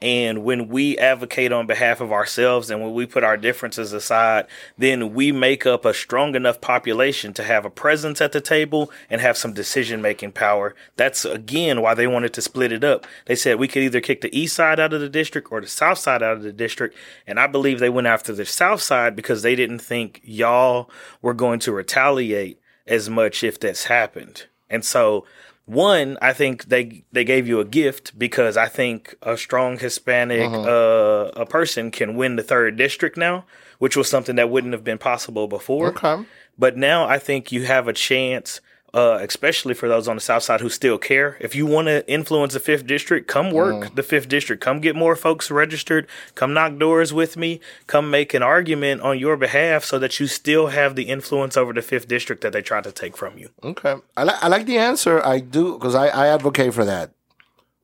and 0.00 0.44
when 0.44 0.68
we 0.68 0.96
advocate 0.98 1.50
on 1.52 1.66
behalf 1.66 2.00
of 2.00 2.12
ourselves 2.12 2.70
and 2.70 2.80
when 2.80 2.94
we 2.94 3.04
put 3.04 3.24
our 3.24 3.36
differences 3.36 3.92
aside, 3.92 4.46
then 4.76 5.12
we 5.12 5.32
make 5.32 5.66
up 5.66 5.84
a 5.84 5.92
strong 5.92 6.36
enough 6.36 6.60
population 6.60 7.32
to 7.34 7.42
have 7.42 7.64
a 7.64 7.70
presence 7.70 8.20
at 8.20 8.30
the 8.30 8.40
table 8.40 8.92
and 9.10 9.20
have 9.20 9.36
some 9.36 9.52
decision 9.52 10.00
making 10.00 10.32
power. 10.32 10.76
That's 10.96 11.24
again 11.24 11.80
why 11.80 11.94
they 11.94 12.06
wanted 12.06 12.32
to 12.34 12.42
split 12.42 12.70
it 12.70 12.84
up. 12.84 13.06
They 13.26 13.34
said 13.34 13.58
we 13.58 13.66
could 13.66 13.82
either 13.82 14.00
kick 14.00 14.20
the 14.20 14.38
east 14.38 14.54
side 14.54 14.78
out 14.78 14.92
of 14.92 15.00
the 15.00 15.08
district 15.08 15.50
or 15.50 15.60
the 15.60 15.66
south 15.66 15.98
side 15.98 16.22
out 16.22 16.36
of 16.36 16.42
the 16.42 16.52
district, 16.52 16.96
and 17.26 17.40
I 17.40 17.48
believe 17.48 17.80
they 17.80 17.90
went 17.90 18.06
after 18.06 18.32
the 18.32 18.46
south 18.46 18.80
side 18.80 19.16
because 19.16 19.42
they 19.42 19.56
didn't 19.56 19.80
think 19.80 20.20
y'all 20.22 20.90
were 21.22 21.34
going 21.34 21.58
to 21.60 21.72
retaliate 21.72 22.60
as 22.86 23.10
much 23.10 23.42
if 23.42 23.58
this 23.58 23.86
happened. 23.86 24.46
And 24.70 24.84
so 24.84 25.24
one, 25.68 26.16
I 26.22 26.32
think 26.32 26.66
they 26.66 27.04
they 27.12 27.24
gave 27.24 27.46
you 27.46 27.60
a 27.60 27.64
gift 27.64 28.18
because 28.18 28.56
I 28.56 28.68
think 28.68 29.14
a 29.22 29.36
strong 29.36 29.78
Hispanic 29.78 30.50
uh, 30.50 31.30
a 31.36 31.44
person 31.44 31.90
can 31.90 32.16
win 32.16 32.36
the 32.36 32.42
third 32.42 32.76
district 32.76 33.18
now, 33.18 33.44
which 33.78 33.94
was 33.94 34.08
something 34.08 34.36
that 34.36 34.48
wouldn't 34.48 34.72
have 34.72 34.82
been 34.82 34.98
possible 34.98 35.46
before. 35.46 35.88
Okay. 35.88 36.24
But 36.58 36.76
now 36.78 37.06
I 37.06 37.18
think 37.18 37.52
you 37.52 37.66
have 37.66 37.86
a 37.86 37.92
chance, 37.92 38.62
uh, 38.94 39.18
especially 39.20 39.74
for 39.74 39.88
those 39.88 40.08
on 40.08 40.16
the 40.16 40.20
south 40.20 40.42
side 40.42 40.60
who 40.60 40.70
still 40.70 40.98
care. 40.98 41.36
If 41.40 41.54
you 41.54 41.66
want 41.66 41.88
to 41.88 42.08
influence 42.10 42.54
the 42.54 42.60
fifth 42.60 42.86
district, 42.86 43.26
come 43.28 43.50
work 43.50 43.94
the 43.94 44.02
fifth 44.02 44.28
district. 44.28 44.62
Come 44.62 44.80
get 44.80 44.96
more 44.96 45.14
folks 45.14 45.50
registered. 45.50 46.06
Come 46.34 46.54
knock 46.54 46.78
doors 46.78 47.12
with 47.12 47.36
me. 47.36 47.60
Come 47.86 48.10
make 48.10 48.32
an 48.34 48.42
argument 48.42 49.02
on 49.02 49.18
your 49.18 49.36
behalf 49.36 49.84
so 49.84 49.98
that 49.98 50.18
you 50.18 50.26
still 50.26 50.68
have 50.68 50.96
the 50.96 51.04
influence 51.04 51.56
over 51.56 51.72
the 51.72 51.82
fifth 51.82 52.08
district 52.08 52.42
that 52.42 52.52
they 52.52 52.62
tried 52.62 52.84
to 52.84 52.92
take 52.92 53.16
from 53.16 53.36
you. 53.38 53.50
Okay. 53.62 53.96
I, 54.16 54.24
li- 54.24 54.40
I 54.40 54.48
like 54.48 54.66
the 54.66 54.78
answer. 54.78 55.24
I 55.24 55.40
do 55.40 55.74
because 55.74 55.94
I, 55.94 56.08
I 56.08 56.28
advocate 56.28 56.72
for 56.72 56.84
that. 56.84 57.10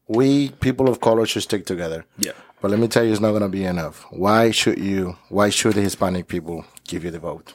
We 0.08 0.50
people 0.50 0.88
of 0.88 1.00
color 1.00 1.26
should 1.26 1.42
stick 1.42 1.64
together. 1.66 2.04
Yeah. 2.18 2.32
But 2.60 2.70
let 2.70 2.80
me 2.80 2.88
tell 2.88 3.04
you, 3.04 3.12
it's 3.12 3.20
not 3.20 3.30
going 3.30 3.42
to 3.42 3.48
be 3.48 3.64
enough. 3.64 4.06
Why 4.10 4.50
should 4.50 4.78
you? 4.78 5.16
Why 5.28 5.50
should 5.50 5.74
the 5.74 5.82
Hispanic 5.82 6.28
people 6.28 6.64
give 6.88 7.04
you 7.04 7.10
the 7.10 7.18
vote? 7.18 7.54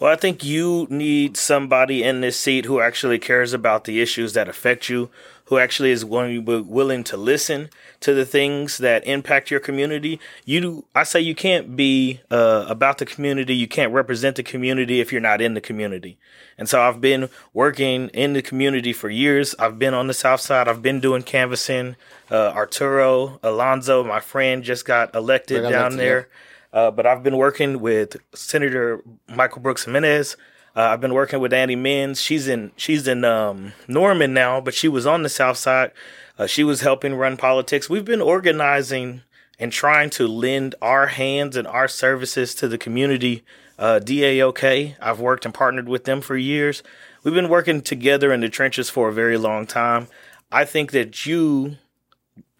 Well, 0.00 0.12
I 0.12 0.16
think 0.16 0.44
you 0.44 0.86
need 0.90 1.36
somebody 1.36 2.04
in 2.04 2.20
this 2.20 2.38
seat 2.38 2.66
who 2.66 2.80
actually 2.80 3.18
cares 3.18 3.52
about 3.52 3.84
the 3.84 4.00
issues 4.00 4.32
that 4.34 4.48
affect 4.48 4.88
you, 4.88 5.10
who 5.46 5.58
actually 5.58 5.90
is 5.90 6.04
going 6.04 6.34
to 6.34 6.40
be 6.40 6.60
willing 6.60 7.02
to 7.04 7.16
listen 7.16 7.68
to 8.00 8.14
the 8.14 8.24
things 8.24 8.78
that 8.78 9.04
impact 9.06 9.50
your 9.50 9.58
community. 9.58 10.20
You, 10.44 10.84
I 10.94 11.02
say 11.02 11.20
you 11.20 11.34
can't 11.34 11.74
be 11.74 12.20
uh, 12.30 12.66
about 12.68 12.98
the 12.98 13.06
community, 13.06 13.56
you 13.56 13.66
can't 13.66 13.92
represent 13.92 14.36
the 14.36 14.44
community 14.44 15.00
if 15.00 15.10
you're 15.10 15.20
not 15.20 15.40
in 15.40 15.54
the 15.54 15.60
community. 15.60 16.16
And 16.56 16.68
so 16.68 16.80
I've 16.80 17.00
been 17.00 17.28
working 17.52 18.08
in 18.10 18.34
the 18.34 18.42
community 18.42 18.92
for 18.92 19.08
years. 19.08 19.54
I've 19.58 19.78
been 19.80 19.94
on 19.94 20.06
the 20.06 20.14
South 20.14 20.40
Side. 20.40 20.68
I've 20.68 20.82
been 20.82 21.00
doing 21.00 21.22
canvassing. 21.22 21.96
Uh, 22.30 22.52
Arturo 22.54 23.40
Alonso, 23.42 24.04
my 24.04 24.20
friend, 24.20 24.62
just 24.62 24.84
got 24.84 25.14
elected 25.14 25.62
down 25.70 25.96
there. 25.96 26.28
Uh, 26.72 26.90
but 26.90 27.06
I've 27.06 27.22
been 27.22 27.36
working 27.36 27.80
with 27.80 28.16
Senator 28.34 29.02
Michael 29.28 29.62
Brooks 29.62 29.84
Jimenez. 29.84 30.36
Uh, 30.76 30.82
I've 30.82 31.00
been 31.00 31.14
working 31.14 31.40
with 31.40 31.52
Annie 31.52 31.76
Menz. 31.76 32.22
She's 32.22 32.46
in 32.46 32.72
she's 32.76 33.08
in 33.08 33.24
um, 33.24 33.72
Norman 33.88 34.34
now, 34.34 34.60
but 34.60 34.74
she 34.74 34.88
was 34.88 35.06
on 35.06 35.22
the 35.22 35.28
South 35.28 35.56
Side. 35.56 35.92
Uh, 36.38 36.46
she 36.46 36.62
was 36.62 36.82
helping 36.82 37.14
run 37.14 37.36
politics. 37.36 37.90
We've 37.90 38.04
been 38.04 38.20
organizing 38.20 39.22
and 39.58 39.72
trying 39.72 40.10
to 40.10 40.28
lend 40.28 40.74
our 40.80 41.08
hands 41.08 41.56
and 41.56 41.66
our 41.66 41.88
services 41.88 42.54
to 42.56 42.68
the 42.68 42.78
community. 42.78 43.44
Uh, 43.78 44.00
DAOK, 44.02 44.94
I've 45.00 45.20
worked 45.20 45.44
and 45.44 45.54
partnered 45.54 45.88
with 45.88 46.04
them 46.04 46.20
for 46.20 46.36
years. 46.36 46.82
We've 47.24 47.34
been 47.34 47.48
working 47.48 47.80
together 47.80 48.32
in 48.32 48.40
the 48.40 48.48
trenches 48.48 48.90
for 48.90 49.08
a 49.08 49.12
very 49.12 49.36
long 49.36 49.66
time. 49.66 50.08
I 50.50 50.64
think 50.64 50.92
that 50.92 51.26
you 51.26 51.76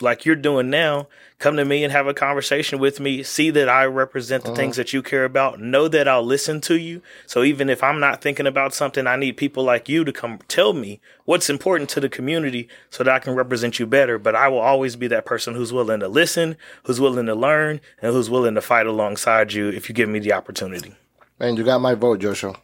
like 0.00 0.24
you're 0.24 0.36
doing 0.36 0.70
now, 0.70 1.08
come 1.38 1.56
to 1.56 1.64
me 1.64 1.84
and 1.84 1.92
have 1.92 2.06
a 2.06 2.14
conversation 2.14 2.78
with 2.78 3.00
me. 3.00 3.22
See 3.22 3.50
that 3.50 3.68
I 3.68 3.84
represent 3.84 4.44
the 4.44 4.54
things 4.54 4.76
that 4.76 4.92
you 4.92 5.02
care 5.02 5.24
about. 5.24 5.60
Know 5.60 5.88
that 5.88 6.08
I'll 6.08 6.24
listen 6.24 6.60
to 6.62 6.78
you. 6.78 7.02
So 7.26 7.42
even 7.42 7.68
if 7.68 7.82
I'm 7.82 8.00
not 8.00 8.22
thinking 8.22 8.46
about 8.46 8.74
something, 8.74 9.06
I 9.06 9.16
need 9.16 9.36
people 9.36 9.64
like 9.64 9.88
you 9.88 10.04
to 10.04 10.12
come 10.12 10.38
tell 10.48 10.72
me 10.72 11.00
what's 11.24 11.50
important 11.50 11.90
to 11.90 12.00
the 12.00 12.08
community 12.08 12.68
so 12.90 13.04
that 13.04 13.14
I 13.14 13.18
can 13.18 13.34
represent 13.34 13.78
you 13.78 13.86
better. 13.86 14.18
But 14.18 14.34
I 14.34 14.48
will 14.48 14.58
always 14.58 14.96
be 14.96 15.08
that 15.08 15.26
person 15.26 15.54
who's 15.54 15.72
willing 15.72 16.00
to 16.00 16.08
listen, 16.08 16.56
who's 16.84 17.00
willing 17.00 17.26
to 17.26 17.34
learn, 17.34 17.80
and 18.00 18.12
who's 18.12 18.30
willing 18.30 18.54
to 18.54 18.60
fight 18.60 18.86
alongside 18.86 19.52
you 19.52 19.68
if 19.68 19.88
you 19.88 19.94
give 19.94 20.08
me 20.08 20.18
the 20.18 20.32
opportunity. 20.32 20.94
Man, 21.38 21.56
you 21.56 21.64
got 21.64 21.80
my 21.80 21.94
vote, 21.94 22.20
Joshua, 22.20 22.56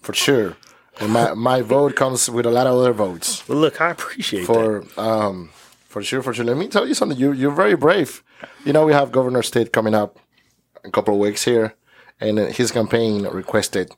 for 0.00 0.14
sure. 0.14 0.56
And 0.98 1.12
my, 1.12 1.32
my 1.32 1.62
vote 1.62 1.96
comes 1.96 2.28
with 2.28 2.44
a 2.44 2.50
lot 2.50 2.66
of 2.66 2.76
other 2.76 2.92
votes. 2.92 3.48
Well, 3.48 3.56
look, 3.58 3.80
I 3.80 3.90
appreciate 3.90 4.40
that. 4.40 4.46
For 4.46 4.84
um, 4.98 5.50
for 5.90 6.02
sure, 6.02 6.22
for 6.22 6.32
sure. 6.32 6.44
Let 6.44 6.56
me 6.56 6.68
tell 6.68 6.86
you 6.86 6.94
something. 6.94 7.18
You 7.18 7.32
you're 7.32 7.50
very 7.50 7.74
brave. 7.74 8.22
You 8.64 8.72
know 8.72 8.86
we 8.86 8.92
have 8.92 9.10
Governor 9.10 9.42
Stitt 9.42 9.72
coming 9.72 9.94
up 9.94 10.18
a 10.84 10.90
couple 10.90 11.14
of 11.14 11.20
weeks 11.20 11.44
here, 11.44 11.74
and 12.20 12.38
his 12.38 12.70
campaign 12.70 13.26
requested 13.26 13.90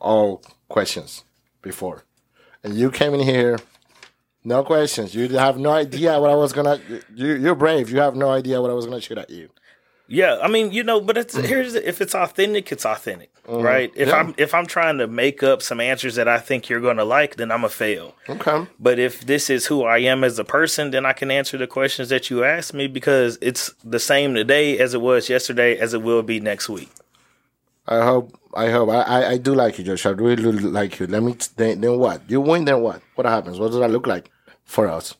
all 0.00 0.42
questions 0.68 1.24
before, 1.62 2.02
and 2.64 2.74
you 2.74 2.90
came 2.90 3.14
in 3.14 3.20
here, 3.20 3.58
no 4.44 4.64
questions. 4.64 5.14
You 5.14 5.28
have 5.38 5.56
no 5.56 5.70
idea 5.70 6.20
what 6.20 6.30
I 6.30 6.34
was 6.34 6.52
gonna. 6.52 6.80
You 7.14 7.34
you're 7.36 7.54
brave. 7.54 7.90
You 7.90 8.00
have 8.00 8.16
no 8.16 8.30
idea 8.30 8.60
what 8.60 8.70
I 8.70 8.74
was 8.74 8.86
gonna 8.86 9.00
shoot 9.00 9.18
at 9.18 9.30
you. 9.30 9.48
Yeah, 10.08 10.38
I 10.40 10.46
mean, 10.48 10.70
you 10.70 10.84
know, 10.84 11.00
but 11.00 11.18
it's 11.18 11.36
mm. 11.36 11.44
here's 11.44 11.74
if 11.74 12.00
it's 12.00 12.14
authentic, 12.14 12.70
it's 12.70 12.86
authentic, 12.86 13.34
mm-hmm. 13.44 13.64
right? 13.64 13.92
If. 13.96 14.08
Yeah. 14.08 14.16
I'm 14.16 14.34
if 14.38 14.54
I'm 14.54 14.66
trying 14.66 14.98
to 14.98 15.06
make 15.06 15.42
up 15.42 15.62
some 15.62 15.80
answers 15.80 16.14
that 16.14 16.28
I 16.28 16.38
think 16.38 16.68
you're 16.68 16.80
going 16.80 16.98
to 16.98 17.04
like, 17.04 17.36
then 17.36 17.50
I'm 17.50 17.64
a 17.64 17.68
fail. 17.68 18.14
Okay. 18.28 18.66
But 18.78 18.98
if 19.00 19.22
this 19.22 19.50
is 19.50 19.66
who 19.66 19.82
I 19.82 19.98
am 19.98 20.22
as 20.22 20.38
a 20.38 20.44
person, 20.44 20.92
then 20.92 21.04
I 21.04 21.12
can 21.12 21.30
answer 21.30 21.58
the 21.58 21.66
questions 21.66 22.08
that 22.10 22.30
you 22.30 22.44
asked 22.44 22.72
me 22.72 22.86
because 22.86 23.36
it's 23.40 23.74
the 23.82 23.98
same 23.98 24.34
today 24.34 24.78
as 24.78 24.94
it 24.94 25.00
was 25.00 25.28
yesterday 25.28 25.76
as 25.76 25.92
it 25.92 26.02
will 26.02 26.22
be 26.22 26.38
next 26.38 26.68
week. 26.68 26.90
I 27.88 28.04
hope. 28.04 28.38
I 28.54 28.70
hope. 28.70 28.88
I, 28.88 29.02
I, 29.02 29.30
I 29.30 29.38
do 29.38 29.54
like 29.54 29.78
you, 29.78 29.84
Josh. 29.84 30.06
I 30.06 30.10
really 30.10 30.52
like 30.52 31.00
you. 31.00 31.06
Let 31.06 31.22
me. 31.22 31.36
Then, 31.56 31.80
then 31.80 31.98
what? 31.98 32.22
You 32.28 32.40
win. 32.40 32.64
Then 32.64 32.80
what? 32.80 33.02
What 33.16 33.26
happens? 33.26 33.58
What 33.58 33.72
does 33.72 33.80
that 33.80 33.90
look 33.90 34.06
like 34.06 34.30
for 34.64 34.88
us? 34.88 35.14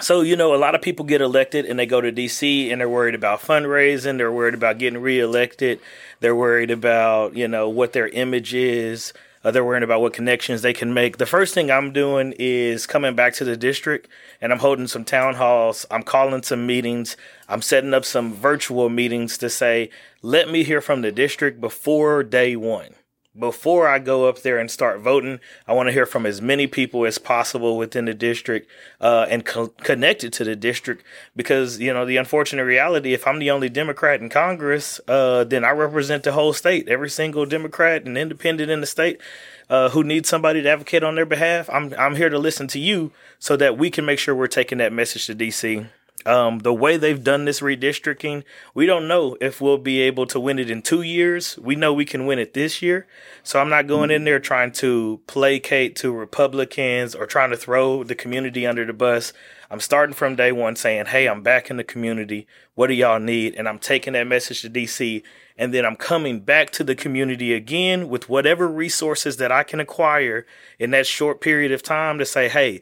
So, 0.00 0.22
you 0.22 0.34
know, 0.34 0.54
a 0.54 0.58
lot 0.58 0.74
of 0.74 0.82
people 0.82 1.04
get 1.04 1.20
elected 1.20 1.66
and 1.66 1.78
they 1.78 1.86
go 1.86 2.00
to 2.00 2.10
DC 2.10 2.70
and 2.72 2.80
they're 2.80 2.88
worried 2.88 3.14
about 3.14 3.40
fundraising. 3.40 4.18
They're 4.18 4.32
worried 4.32 4.54
about 4.54 4.78
getting 4.78 5.00
reelected. 5.00 5.78
They're 6.18 6.34
worried 6.34 6.72
about, 6.72 7.36
you 7.36 7.46
know, 7.46 7.68
what 7.68 7.92
their 7.92 8.08
image 8.08 8.54
is. 8.54 9.12
Uh, 9.44 9.52
they're 9.52 9.64
worried 9.64 9.84
about 9.84 10.00
what 10.00 10.12
connections 10.12 10.62
they 10.62 10.72
can 10.72 10.92
make. 10.94 11.18
The 11.18 11.26
first 11.26 11.54
thing 11.54 11.70
I'm 11.70 11.92
doing 11.92 12.34
is 12.38 12.86
coming 12.86 13.14
back 13.14 13.34
to 13.34 13.44
the 13.44 13.56
district 13.56 14.08
and 14.40 14.52
I'm 14.52 14.58
holding 14.58 14.88
some 14.88 15.04
town 15.04 15.34
halls. 15.36 15.86
I'm 15.92 16.02
calling 16.02 16.42
some 16.42 16.66
meetings. 16.66 17.16
I'm 17.48 17.62
setting 17.62 17.94
up 17.94 18.04
some 18.04 18.32
virtual 18.32 18.88
meetings 18.88 19.38
to 19.38 19.48
say, 19.48 19.90
let 20.22 20.50
me 20.50 20.64
hear 20.64 20.80
from 20.80 21.02
the 21.02 21.12
district 21.12 21.60
before 21.60 22.24
day 22.24 22.56
one 22.56 22.94
before 23.38 23.88
I 23.88 23.98
go 23.98 24.28
up 24.28 24.42
there 24.42 24.58
and 24.58 24.70
start 24.70 25.00
voting, 25.00 25.40
I 25.66 25.72
want 25.72 25.88
to 25.88 25.92
hear 25.92 26.06
from 26.06 26.24
as 26.24 26.40
many 26.40 26.66
people 26.66 27.04
as 27.04 27.18
possible 27.18 27.76
within 27.76 28.04
the 28.04 28.14
district 28.14 28.70
uh, 29.00 29.26
and 29.28 29.44
co- 29.44 29.68
connected 29.68 30.32
to 30.34 30.44
the 30.44 30.54
district. 30.54 31.04
Because 31.34 31.80
you 31.80 31.92
know 31.92 32.06
the 32.06 32.16
unfortunate 32.16 32.64
reality, 32.64 33.12
if 33.12 33.26
I'm 33.26 33.38
the 33.38 33.50
only 33.50 33.68
Democrat 33.68 34.20
in 34.20 34.28
Congress, 34.28 35.00
uh, 35.08 35.44
then 35.44 35.64
I 35.64 35.70
represent 35.70 36.22
the 36.22 36.32
whole 36.32 36.52
state. 36.52 36.88
Every 36.88 37.10
single 37.10 37.44
Democrat 37.46 38.04
and 38.04 38.16
independent 38.16 38.70
in 38.70 38.80
the 38.80 38.86
state 38.86 39.20
uh, 39.68 39.88
who 39.90 40.04
needs 40.04 40.28
somebody 40.28 40.62
to 40.62 40.68
advocate 40.68 41.02
on 41.02 41.16
their 41.16 41.26
behalf, 41.26 41.68
I'm 41.70 41.92
I'm 41.98 42.16
here 42.16 42.28
to 42.28 42.38
listen 42.38 42.68
to 42.68 42.78
you 42.78 43.10
so 43.38 43.56
that 43.56 43.76
we 43.76 43.90
can 43.90 44.04
make 44.04 44.18
sure 44.18 44.34
we're 44.34 44.46
taking 44.46 44.78
that 44.78 44.92
message 44.92 45.26
to 45.26 45.34
DC. 45.34 45.86
Um, 46.26 46.60
the 46.60 46.72
way 46.72 46.96
they've 46.96 47.22
done 47.22 47.44
this 47.44 47.60
redistricting, 47.60 48.44
we 48.72 48.86
don't 48.86 49.06
know 49.06 49.36
if 49.42 49.60
we'll 49.60 49.78
be 49.78 50.00
able 50.00 50.26
to 50.26 50.40
win 50.40 50.58
it 50.58 50.70
in 50.70 50.80
two 50.80 51.02
years. 51.02 51.58
We 51.58 51.76
know 51.76 51.92
we 51.92 52.06
can 52.06 52.26
win 52.26 52.38
it 52.38 52.54
this 52.54 52.80
year. 52.80 53.06
So 53.42 53.60
I'm 53.60 53.68
not 53.68 53.86
going 53.86 54.10
in 54.10 54.24
there 54.24 54.40
trying 54.40 54.72
to 54.72 55.20
placate 55.26 55.96
to 55.96 56.12
Republicans 56.12 57.14
or 57.14 57.26
trying 57.26 57.50
to 57.50 57.58
throw 57.58 58.04
the 58.04 58.14
community 58.14 58.66
under 58.66 58.86
the 58.86 58.94
bus. 58.94 59.34
I'm 59.70 59.80
starting 59.80 60.14
from 60.14 60.34
day 60.34 60.50
one 60.50 60.76
saying, 60.76 61.06
Hey, 61.06 61.26
I'm 61.26 61.42
back 61.42 61.68
in 61.68 61.76
the 61.76 61.84
community. 61.84 62.46
What 62.74 62.86
do 62.86 62.94
y'all 62.94 63.20
need? 63.20 63.54
And 63.54 63.68
I'm 63.68 63.78
taking 63.78 64.14
that 64.14 64.26
message 64.26 64.62
to 64.62 64.70
DC. 64.70 65.22
And 65.58 65.74
then 65.74 65.84
I'm 65.84 65.96
coming 65.96 66.40
back 66.40 66.70
to 66.70 66.84
the 66.84 66.94
community 66.94 67.52
again 67.52 68.08
with 68.08 68.30
whatever 68.30 68.66
resources 68.66 69.36
that 69.36 69.52
I 69.52 69.62
can 69.62 69.78
acquire 69.78 70.46
in 70.78 70.90
that 70.92 71.06
short 71.06 71.42
period 71.42 71.70
of 71.70 71.82
time 71.82 72.18
to 72.18 72.24
say, 72.24 72.48
Hey, 72.48 72.80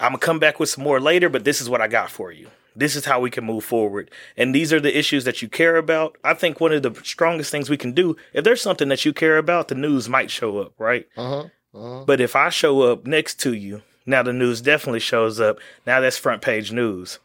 I'm 0.00 0.10
gonna 0.10 0.18
come 0.18 0.40
back 0.40 0.58
with 0.58 0.70
some 0.70 0.82
more 0.82 0.98
later, 0.98 1.28
but 1.28 1.44
this 1.44 1.60
is 1.60 1.70
what 1.70 1.80
I 1.80 1.86
got 1.86 2.10
for 2.10 2.32
you. 2.32 2.48
This 2.76 2.96
is 2.96 3.04
how 3.04 3.20
we 3.20 3.30
can 3.30 3.44
move 3.44 3.64
forward. 3.64 4.10
And 4.36 4.54
these 4.54 4.72
are 4.72 4.80
the 4.80 4.96
issues 4.96 5.24
that 5.24 5.42
you 5.42 5.48
care 5.48 5.76
about. 5.76 6.16
I 6.24 6.34
think 6.34 6.60
one 6.60 6.72
of 6.72 6.82
the 6.82 6.94
strongest 7.04 7.50
things 7.50 7.70
we 7.70 7.76
can 7.76 7.92
do, 7.92 8.16
if 8.32 8.44
there's 8.44 8.62
something 8.62 8.88
that 8.88 9.04
you 9.04 9.12
care 9.12 9.38
about, 9.38 9.68
the 9.68 9.74
news 9.74 10.08
might 10.08 10.30
show 10.30 10.58
up, 10.58 10.72
right? 10.78 11.06
Uh-huh. 11.16 11.48
Uh-huh. 11.74 12.04
But 12.04 12.20
if 12.20 12.36
I 12.36 12.48
show 12.50 12.82
up 12.82 13.06
next 13.06 13.40
to 13.40 13.52
you, 13.52 13.82
now 14.06 14.22
the 14.22 14.32
news 14.32 14.60
definitely 14.60 15.00
shows 15.00 15.40
up. 15.40 15.58
Now 15.86 16.00
that's 16.00 16.18
front 16.18 16.42
page 16.42 16.72
news. 16.72 17.18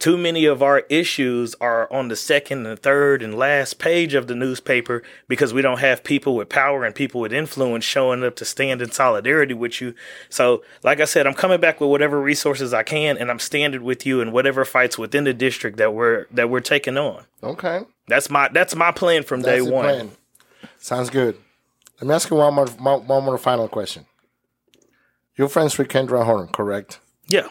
Too 0.00 0.18
many 0.18 0.44
of 0.44 0.62
our 0.62 0.80
issues 0.90 1.54
are 1.60 1.90
on 1.90 2.08
the 2.08 2.16
second 2.16 2.66
and 2.66 2.78
third 2.78 3.22
and 3.22 3.34
last 3.38 3.78
page 3.78 4.12
of 4.12 4.26
the 4.26 4.34
newspaper 4.34 5.02
because 5.28 5.54
we 5.54 5.62
don't 5.62 5.78
have 5.78 6.04
people 6.04 6.34
with 6.36 6.48
power 6.50 6.84
and 6.84 6.94
people 6.94 7.20
with 7.22 7.32
influence 7.32 7.84
showing 7.84 8.22
up 8.22 8.36
to 8.36 8.44
stand 8.44 8.82
in 8.82 8.90
solidarity 8.90 9.54
with 9.54 9.80
you. 9.80 9.94
So, 10.28 10.62
like 10.82 11.00
I 11.00 11.04
said, 11.06 11.26
I'm 11.26 11.32
coming 11.32 11.60
back 11.60 11.80
with 11.80 11.88
whatever 11.88 12.20
resources 12.20 12.74
I 12.74 12.82
can 12.82 13.16
and 13.16 13.30
I'm 13.30 13.38
standing 13.38 13.82
with 13.82 14.04
you 14.04 14.20
in 14.20 14.32
whatever 14.32 14.64
fights 14.66 14.98
within 14.98 15.24
the 15.24 15.32
district 15.32 15.78
that 15.78 15.94
we're 15.94 16.26
that 16.32 16.50
we're 16.50 16.60
taking 16.60 16.98
on. 16.98 17.24
Okay. 17.42 17.82
That's 18.08 18.28
my 18.28 18.48
that's 18.48 18.74
my 18.74 18.90
plan 18.90 19.22
from 19.22 19.40
day 19.42 19.58
That's 19.58 19.66
the 19.66 19.72
one. 19.72 19.84
plan. 19.84 20.10
Sounds 20.78 21.08
good. 21.08 21.38
Let 22.00 22.08
me 22.08 22.14
ask 22.14 22.28
you 22.30 22.36
one 22.36 22.52
more, 22.52 22.66
one 22.66 23.06
one 23.06 23.24
more 23.24 23.38
final 23.38 23.68
question. 23.68 24.04
You're 25.36 25.48
friends 25.48 25.78
with 25.78 25.88
Kendra 25.88 26.24
Horn, 26.24 26.48
correct? 26.48 26.98
Yeah. 27.26 27.48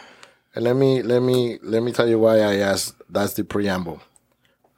And 0.56 0.64
let 0.66 0.76
me 0.76 1.02
let 1.02 1.22
me 1.22 1.60
let 1.64 1.84
me 1.84 1.92
tell 1.92 2.08
you 2.08 2.20
why 2.20 2.40
I 2.40 2.56
asked. 2.58 2.96
That's 3.10 3.34
the 3.34 3.44
preamble. 3.44 4.02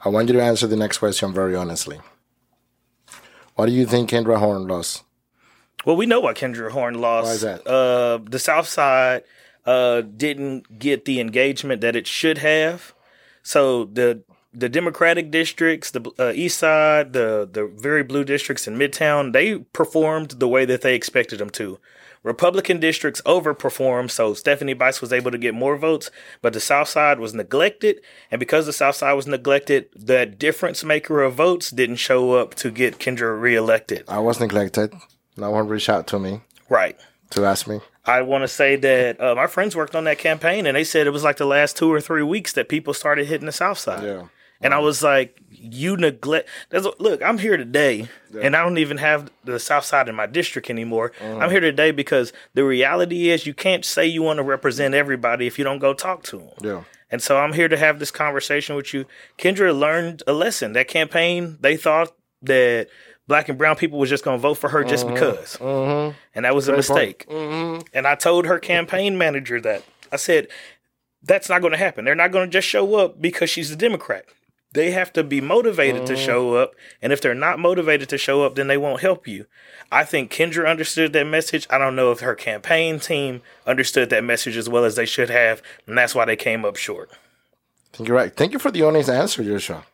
I 0.04 0.10
want 0.10 0.30
you 0.30 0.34
to 0.36 0.44
answer 0.44 0.68
the 0.68 0.76
next 0.76 1.00
question 1.00 1.34
very 1.34 1.56
honestly. 1.56 2.00
What 3.56 3.68
do 3.68 3.72
you 3.72 3.86
think 3.86 4.10
Kendra 4.10 4.38
Horn 4.38 4.68
lost? 4.68 5.04
Well, 5.86 5.96
we 5.96 6.06
know 6.06 6.20
why 6.20 6.34
Kendra 6.34 6.72
Horn 6.72 6.96
lost. 6.96 7.26
Why 7.26 7.32
is 7.34 7.42
that? 7.42 7.68
Uh, 7.68 8.20
the 8.30 8.40
South 8.40 8.68
Side 8.68 9.24
uh, 9.66 10.02
didn't 10.02 10.80
get 10.80 11.06
the 11.06 11.20
engagement 11.20 11.82
that 11.82 11.96
it 11.96 12.08
should 12.08 12.40
have. 12.40 12.94
So 13.44 13.86
the 13.86 14.24
the 14.54 14.70
Democratic 14.70 15.32
districts, 15.32 15.92
the 15.92 16.12
uh, 16.18 16.32
East 16.34 16.60
Side, 16.60 17.14
the 17.14 17.48
the 17.52 17.68
very 17.68 18.04
blue 18.04 18.24
districts 18.24 18.68
in 18.68 18.78
Midtown, 18.78 19.34
they 19.34 19.60
performed 19.60 20.32
the 20.32 20.48
way 20.48 20.66
that 20.66 20.82
they 20.82 20.96
expected 20.96 21.40
them 21.40 21.50
to. 21.52 21.80
Republican 22.26 22.80
districts 22.80 23.22
overperformed, 23.26 24.10
so 24.10 24.34
Stephanie 24.34 24.74
Bice 24.74 25.00
was 25.00 25.14
able 25.14 25.30
to 25.30 25.38
get 25.38 25.54
more 25.54 25.78
votes, 25.78 26.10
but 26.42 26.54
the 26.54 26.60
South 26.60 26.88
Side 26.90 27.20
was 27.20 27.36
neglected. 27.36 28.02
And 28.32 28.40
because 28.40 28.66
the 28.66 28.74
South 28.74 28.96
Side 28.96 29.14
was 29.14 29.28
neglected, 29.28 29.90
that 29.96 30.40
difference 30.40 30.84
maker 30.84 31.22
of 31.22 31.36
votes 31.36 31.70
didn't 31.70 31.98
show 31.98 32.34
up 32.34 32.56
to 32.56 32.72
get 32.72 32.98
Kendra 32.98 33.40
reelected. 33.40 34.06
I 34.08 34.18
was 34.20 34.40
neglected. 34.40 34.92
No 35.38 35.52
one 35.52 35.68
reached 35.68 35.88
out 35.90 36.08
to 36.08 36.20
me 36.20 36.42
Right. 36.68 36.98
to 37.30 37.46
ask 37.46 37.68
me. 37.68 37.82
I 38.08 38.24
want 38.24 38.42
to 38.44 38.48
say 38.48 38.76
that 38.76 39.22
uh, 39.22 39.36
my 39.36 39.46
friends 39.48 39.76
worked 39.76 39.96
on 39.96 40.04
that 40.06 40.18
campaign, 40.18 40.66
and 40.66 40.76
they 40.76 40.84
said 40.84 41.06
it 41.06 41.12
was 41.12 41.24
like 41.24 41.38
the 41.38 41.46
last 41.46 41.78
two 41.78 41.92
or 41.94 42.02
three 42.02 42.24
weeks 42.24 42.54
that 42.54 42.70
people 42.70 42.94
started 42.96 43.28
hitting 43.28 43.46
the 43.46 43.52
South 43.52 43.78
Side. 43.78 44.04
Yeah. 44.04 44.24
And 44.62 44.74
I 44.74 44.80
was 44.80 45.04
like, 45.04 45.40
you 45.50 45.98
neglect. 45.98 46.50
That's, 46.70 46.88
look, 47.00 47.22
I'm 47.22 47.38
here 47.38 47.58
today, 47.58 48.08
and 48.42 48.56
I 48.56 48.64
don't 48.64 48.78
even 48.78 48.98
have 48.98 49.30
the 49.44 49.60
South 49.60 49.86
Side 49.86 50.08
in 50.08 50.16
my 50.16 50.26
district 50.26 50.70
anymore. 50.70 51.12
I'm 51.22 51.38
uh-huh. 51.38 51.50
here 51.50 51.60
today 51.60 51.92
because 51.92 52.34
the 52.54 52.64
reality 52.64 53.30
is 53.30 53.46
you 53.46 53.54
can't 53.54 53.86
say 53.86 54.06
you 54.06 54.22
want 54.22 54.38
to 54.38 54.44
represent 54.44 54.94
everybody 54.94 55.48
if 55.48 55.58
you 55.58 55.64
don't 55.64 55.80
go 55.80 55.94
talk 55.94 56.24
to 56.24 56.38
them. 56.38 56.50
Yeah. 56.62 56.84
And 57.12 57.22
so 57.22 57.38
I'm 57.38 57.54
here 57.54 57.68
to 57.68 57.78
have 57.78 58.00
this 58.00 58.12
conversation 58.12 58.76
with 58.76 58.94
you. 58.94 59.06
Kendra 59.38 59.78
learned 59.78 60.24
a 60.26 60.34
lesson. 60.34 60.74
That 60.74 60.88
campaign, 60.88 61.58
they 61.62 61.78
thought 61.78 62.14
that 62.42 62.88
black 63.28 63.50
and 63.50 63.58
brown 63.58 63.76
people 63.76 64.00
was 64.00 64.10
just 64.10 64.24
going 64.24 64.38
to 64.38 64.42
vote 64.42 64.56
for 64.56 64.70
her 64.70 64.84
just 64.84 65.06
uh-huh. 65.06 65.14
because. 65.14 65.56
Uh-huh. 65.62 66.14
And 66.34 66.46
that 66.46 66.56
was 66.56 66.68
a 66.68 66.74
mistake. 66.74 67.28
Mm-hmm. 67.30 67.82
And 67.94 68.08
I 68.08 68.16
told 68.16 68.46
her 68.46 68.60
campaign 68.60 69.18
manager 69.18 69.62
that. 69.62 69.84
I 70.12 70.18
said, 70.18 70.48
that's 71.24 71.50
not 71.50 71.62
going 71.62 71.72
to 71.72 71.78
happen. 71.78 72.06
They're 72.06 72.16
not 72.16 72.32
going 72.32 72.48
to 72.48 72.52
just 72.52 72.68
show 72.68 72.96
up 72.96 73.22
because 73.22 73.50
she's 73.50 73.72
a 73.72 73.76
Democrat. 73.76 74.26
They 74.76 74.92
have 74.92 75.12
to 75.14 75.24
be 75.24 75.42
motivated 75.42 76.06
to 76.06 76.14
mm-hmm. 76.14 76.26
show 76.26 76.56
up. 76.56 76.76
And 77.02 77.12
if 77.12 77.22
they're 77.22 77.34
not 77.34 77.60
motivated 77.60 78.10
to 78.10 78.18
show 78.18 78.44
up, 78.44 78.56
then 78.56 78.68
they 78.68 78.78
won't 78.78 79.02
help 79.02 79.28
you. 79.28 79.46
I 79.92 80.04
think 80.04 80.32
Kendra 80.32 80.70
understood 80.70 81.14
that 81.14 81.26
message. 81.26 81.66
I 81.70 81.78
don't 81.78 81.96
know 81.96 82.12
if 82.12 82.20
her 82.20 82.36
campaign 82.36 83.00
team 83.00 83.42
understood 83.66 84.10
that 84.10 84.24
message 84.24 84.58
as 84.58 84.70
well 84.70 84.84
as 84.84 84.96
they 84.96 85.06
should 85.06 85.30
have. 85.30 85.62
And 85.88 85.98
that's 85.98 86.14
why 86.14 86.26
they 86.26 86.36
came 86.36 86.66
up 86.66 86.76
short. 86.76 87.10
I 87.12 87.98
think 87.98 88.10
you're 88.10 88.18
right. 88.18 88.36
Thank 88.36 88.52
you 88.52 88.60
for 88.60 88.72
the 88.72 88.84
honest 88.84 89.10
answer, 89.10 89.44
Joshua. 89.44 89.86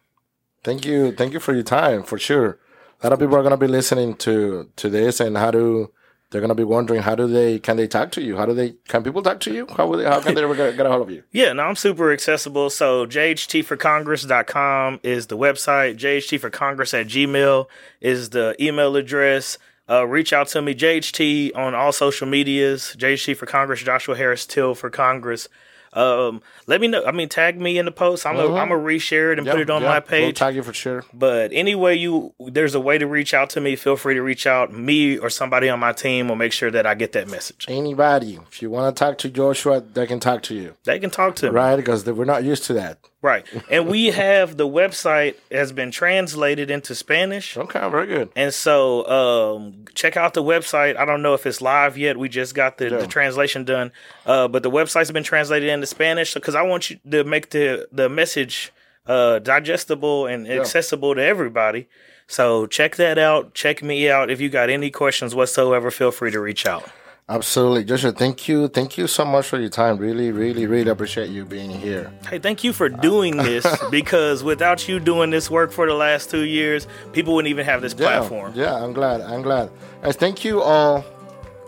Thank 0.64 0.86
you. 0.86 1.12
Thank 1.12 1.34
you 1.34 1.40
for 1.40 1.54
your 1.54 1.64
time, 1.64 2.04
for 2.04 2.18
sure. 2.18 2.58
A 3.02 3.06
lot 3.06 3.14
of 3.14 3.20
people 3.20 3.36
are 3.36 3.42
going 3.42 3.52
to 3.52 3.58
be 3.58 3.68
listening 3.68 4.16
to 4.18 4.70
to 4.76 4.90
this 4.90 5.20
and 5.20 5.38
how 5.38 5.52
do 5.52 5.92
they're 6.32 6.42
going 6.42 6.50
to 6.50 6.56
be 6.56 6.64
wondering 6.64 7.02
how 7.02 7.14
do 7.14 7.28
they 7.28 7.60
can 7.60 7.78
they 7.78 7.88
talk 7.88 8.12
to 8.14 8.22
you? 8.22 8.38
How 8.38 8.46
do 8.46 8.54
they 8.54 8.72
can 8.88 9.04
people 9.04 9.22
talk 9.22 9.42
to 9.42 9.54
you? 9.54 9.68
How 9.78 9.86
will 9.86 9.98
they, 10.00 10.06
how 10.06 10.22
can 10.22 10.34
they 10.34 10.44
ever 10.44 10.56
get, 10.56 10.80
a 10.80 10.90
hold 10.90 11.04
of 11.04 11.12
you? 11.12 11.24
Yeah, 11.32 11.54
no, 11.54 11.64
I'm 11.64 11.76
super 11.76 12.12
accessible. 12.12 12.70
So 12.70 13.06
jhtforcongress.com 13.06 15.00
is 15.04 15.28
the 15.28 15.38
website. 15.38 15.98
jhtforcongress 15.98 17.00
at 17.00 17.08
gmail 17.08 17.68
is 18.00 18.30
the 18.32 18.56
email 18.60 18.96
address. 18.96 19.58
Uh, 19.90 20.08
reach 20.08 20.32
out 20.32 20.48
to 20.48 20.62
me, 20.62 20.74
JHT, 20.74 21.56
on 21.56 21.76
all 21.76 21.92
social 21.92 22.28
medias. 22.28 22.96
JHT 22.98 23.36
for 23.36 23.46
Congress, 23.46 23.82
Joshua 23.82 24.16
Harris 24.16 24.46
Till 24.46 24.74
for 24.74 24.90
Congress. 24.90 25.50
Um, 25.94 26.42
let 26.68 26.80
me 26.80 26.88
know. 26.88 27.04
I 27.06 27.12
mean, 27.12 27.28
tag 27.28 27.60
me 27.60 27.78
in 27.78 27.86
the 27.86 27.92
post. 27.92 28.26
I'm 28.26 28.36
gonna 28.36 28.54
I'm 28.56 28.70
gonna 28.70 28.82
reshare 28.82 29.34
it 29.34 29.40
and 29.40 29.48
put 29.48 29.60
it 29.60 29.70
on 29.70 29.82
Yeah, 29.82 29.90
my 29.90 30.00
page. 30.00 30.24
We'll 30.24 30.34
tag 30.34 30.56
you 30.56 30.64
for 30.64 30.74
sure. 30.74 31.04
But 31.14 31.52
anyway, 31.54 31.98
you 31.98 32.34
there's 32.40 32.76
a 32.76 32.80
way 32.80 32.98
to 32.98 33.06
reach 33.08 33.34
out 33.34 33.50
to 33.52 33.62
me. 33.62 33.76
Feel 33.76 33.98
free 33.98 34.14
to 34.14 34.22
reach 34.22 34.48
out. 34.48 34.72
Me 34.74 35.18
or 35.18 35.30
somebody 35.30 35.68
on 35.70 35.80
my 35.80 35.92
team 35.92 36.30
will 36.30 36.36
make 36.38 36.54
sure 36.54 36.72
that 36.72 36.86
I 36.86 36.94
get 36.96 37.12
that 37.12 37.28
message. 37.30 37.66
Anybody, 37.68 38.40
if 38.50 38.62
you 38.62 38.70
want 38.70 38.96
to 38.96 39.00
talk 39.00 39.18
to 39.20 39.30
Joshua, 39.30 39.82
they 39.82 40.08
can 40.08 40.20
talk 40.20 40.44
to 40.44 40.56
you, 40.56 40.76
They 40.86 40.98
can 41.00 41.10
talk 41.10 41.36
to 41.38 41.48
me. 41.48 41.52
right? 41.52 41.76
Because 41.76 42.06
we're 42.06 42.24
not 42.26 42.44
used 42.46 42.64
to 42.66 42.74
that. 42.74 42.98
Right. 43.22 43.46
And 43.70 43.88
we 43.88 44.08
have 44.12 44.58
the 44.58 44.68
website 44.68 45.36
has 45.52 45.72
been 45.72 45.92
translated 45.92 46.72
into 46.72 46.96
Spanish. 46.96 47.56
Okay, 47.56 47.80
very 47.90 48.08
good. 48.08 48.30
And 48.36 48.54
so 48.54 49.08
um, 49.08 49.86
check 49.94 50.18
out 50.18 50.34
the 50.34 50.44
website. 50.44 50.98
I 50.98 51.06
don't 51.06 51.22
know 51.22 51.34
if 51.36 51.46
it's 51.46 51.62
live 51.62 51.98
yet. 51.98 52.18
We 52.18 52.30
just 52.30 52.56
got 52.56 52.78
the, 52.80 52.86
Yeah. 52.90 52.98
the 52.98 53.08
translation 53.08 53.64
done. 53.64 53.92
Uh, 54.26 54.48
but 54.48 54.64
the 54.64 54.72
website's 54.72 55.12
been 55.12 55.24
translated 55.24 55.70
into 55.70 55.86
Spanish 55.86 56.34
because 56.34 56.56
I 56.56 56.64
want 56.64 56.90
you 56.90 57.00
to 57.12 57.24
make 57.24 57.52
the, 57.52 57.88
the 57.92 58.10
message 58.10 58.72
uh, 59.06 59.40
digestible 59.40 60.26
and 60.26 60.48
accessible 60.48 61.14
to 61.16 61.22
everybody. 61.24 61.88
So 62.28 62.66
check 62.66 62.96
that 62.96 63.18
out. 63.18 63.54
Check 63.54 63.84
me 63.84 64.10
out. 64.10 64.32
If 64.32 64.40
you 64.40 64.50
got 64.50 64.70
any 64.70 64.90
questions 64.90 65.36
whatsoever, 65.36 65.92
feel 65.92 66.12
free 66.12 66.32
to 66.32 66.40
reach 66.40 66.66
out. 66.66 66.90
Absolutely, 67.32 67.86
Joshua. 67.86 68.12
Thank 68.12 68.50
you, 68.50 68.68
thank 68.68 68.98
you 68.98 69.08
so 69.08 69.24
much 69.24 69.48
for 69.48 69.58
your 69.58 69.70
time. 69.70 69.98
Really, 69.98 70.34
really, 70.34 70.68
really 70.68 70.92
appreciate 70.92 71.30
you 71.30 71.46
being 71.46 71.70
here. 71.70 72.12
Hey, 72.30 72.40
thank 72.40 72.62
you 72.62 72.74
for 72.74 72.90
doing 72.90 73.38
this 73.38 73.66
because 73.90 74.44
without 74.44 74.90
you 74.90 75.00
doing 75.00 75.30
this 75.30 75.50
work 75.50 75.72
for 75.72 75.88
the 75.88 75.94
last 75.94 76.30
two 76.30 76.44
years, 76.44 76.88
people 77.14 77.34
wouldn't 77.34 77.50
even 77.50 77.66
have 77.66 77.82
this 77.82 77.94
platform. 77.94 78.52
Yeah, 78.54 78.78
yeah, 78.78 78.84
I'm 78.84 78.92
glad. 78.92 79.22
I'm 79.22 79.42
glad. 79.44 79.72
Guys, 80.02 80.18
thank 80.18 80.44
you 80.44 80.62
all. 80.62 81.06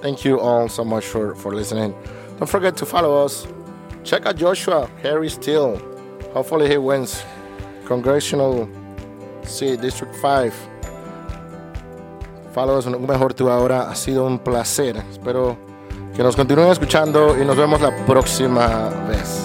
Thank 0.01 0.25
you 0.25 0.37
all 0.37 0.67
so 0.67 0.83
much 0.83 1.05
for, 1.05 1.33
for 1.35 1.55
listening. 1.55 1.95
Don't 2.39 2.49
forget 2.49 2.75
to 2.77 2.85
follow 2.85 3.23
us. 3.23 3.47
Check 4.03 4.25
out 4.25 4.35
Joshua 4.35 4.89
Harris 5.01 5.37
Till. 5.37 5.77
Hopefully 6.33 6.67
he 6.67 6.77
wins 6.77 7.23
Congressional 7.85 8.67
seat 9.43 9.79
District 9.79 10.13
5. 10.17 10.72
Follow 12.53 12.77
us 12.77 12.85
en 12.85 12.95
un 12.95 13.07
mejor 13.07 13.33
tú 13.33 13.49
ahora. 13.49 13.89
Ha 13.89 13.95
sido 13.95 14.25
un 14.25 14.39
placer. 14.39 14.97
Espero 15.11 15.57
que 16.15 16.21
nos 16.21 16.35
continúen 16.35 16.69
escuchando 16.69 17.35
y 17.41 17.45
nos 17.45 17.57
vemos 17.57 17.81
la 17.81 18.05
próxima 18.05 18.89
vez. 19.09 19.42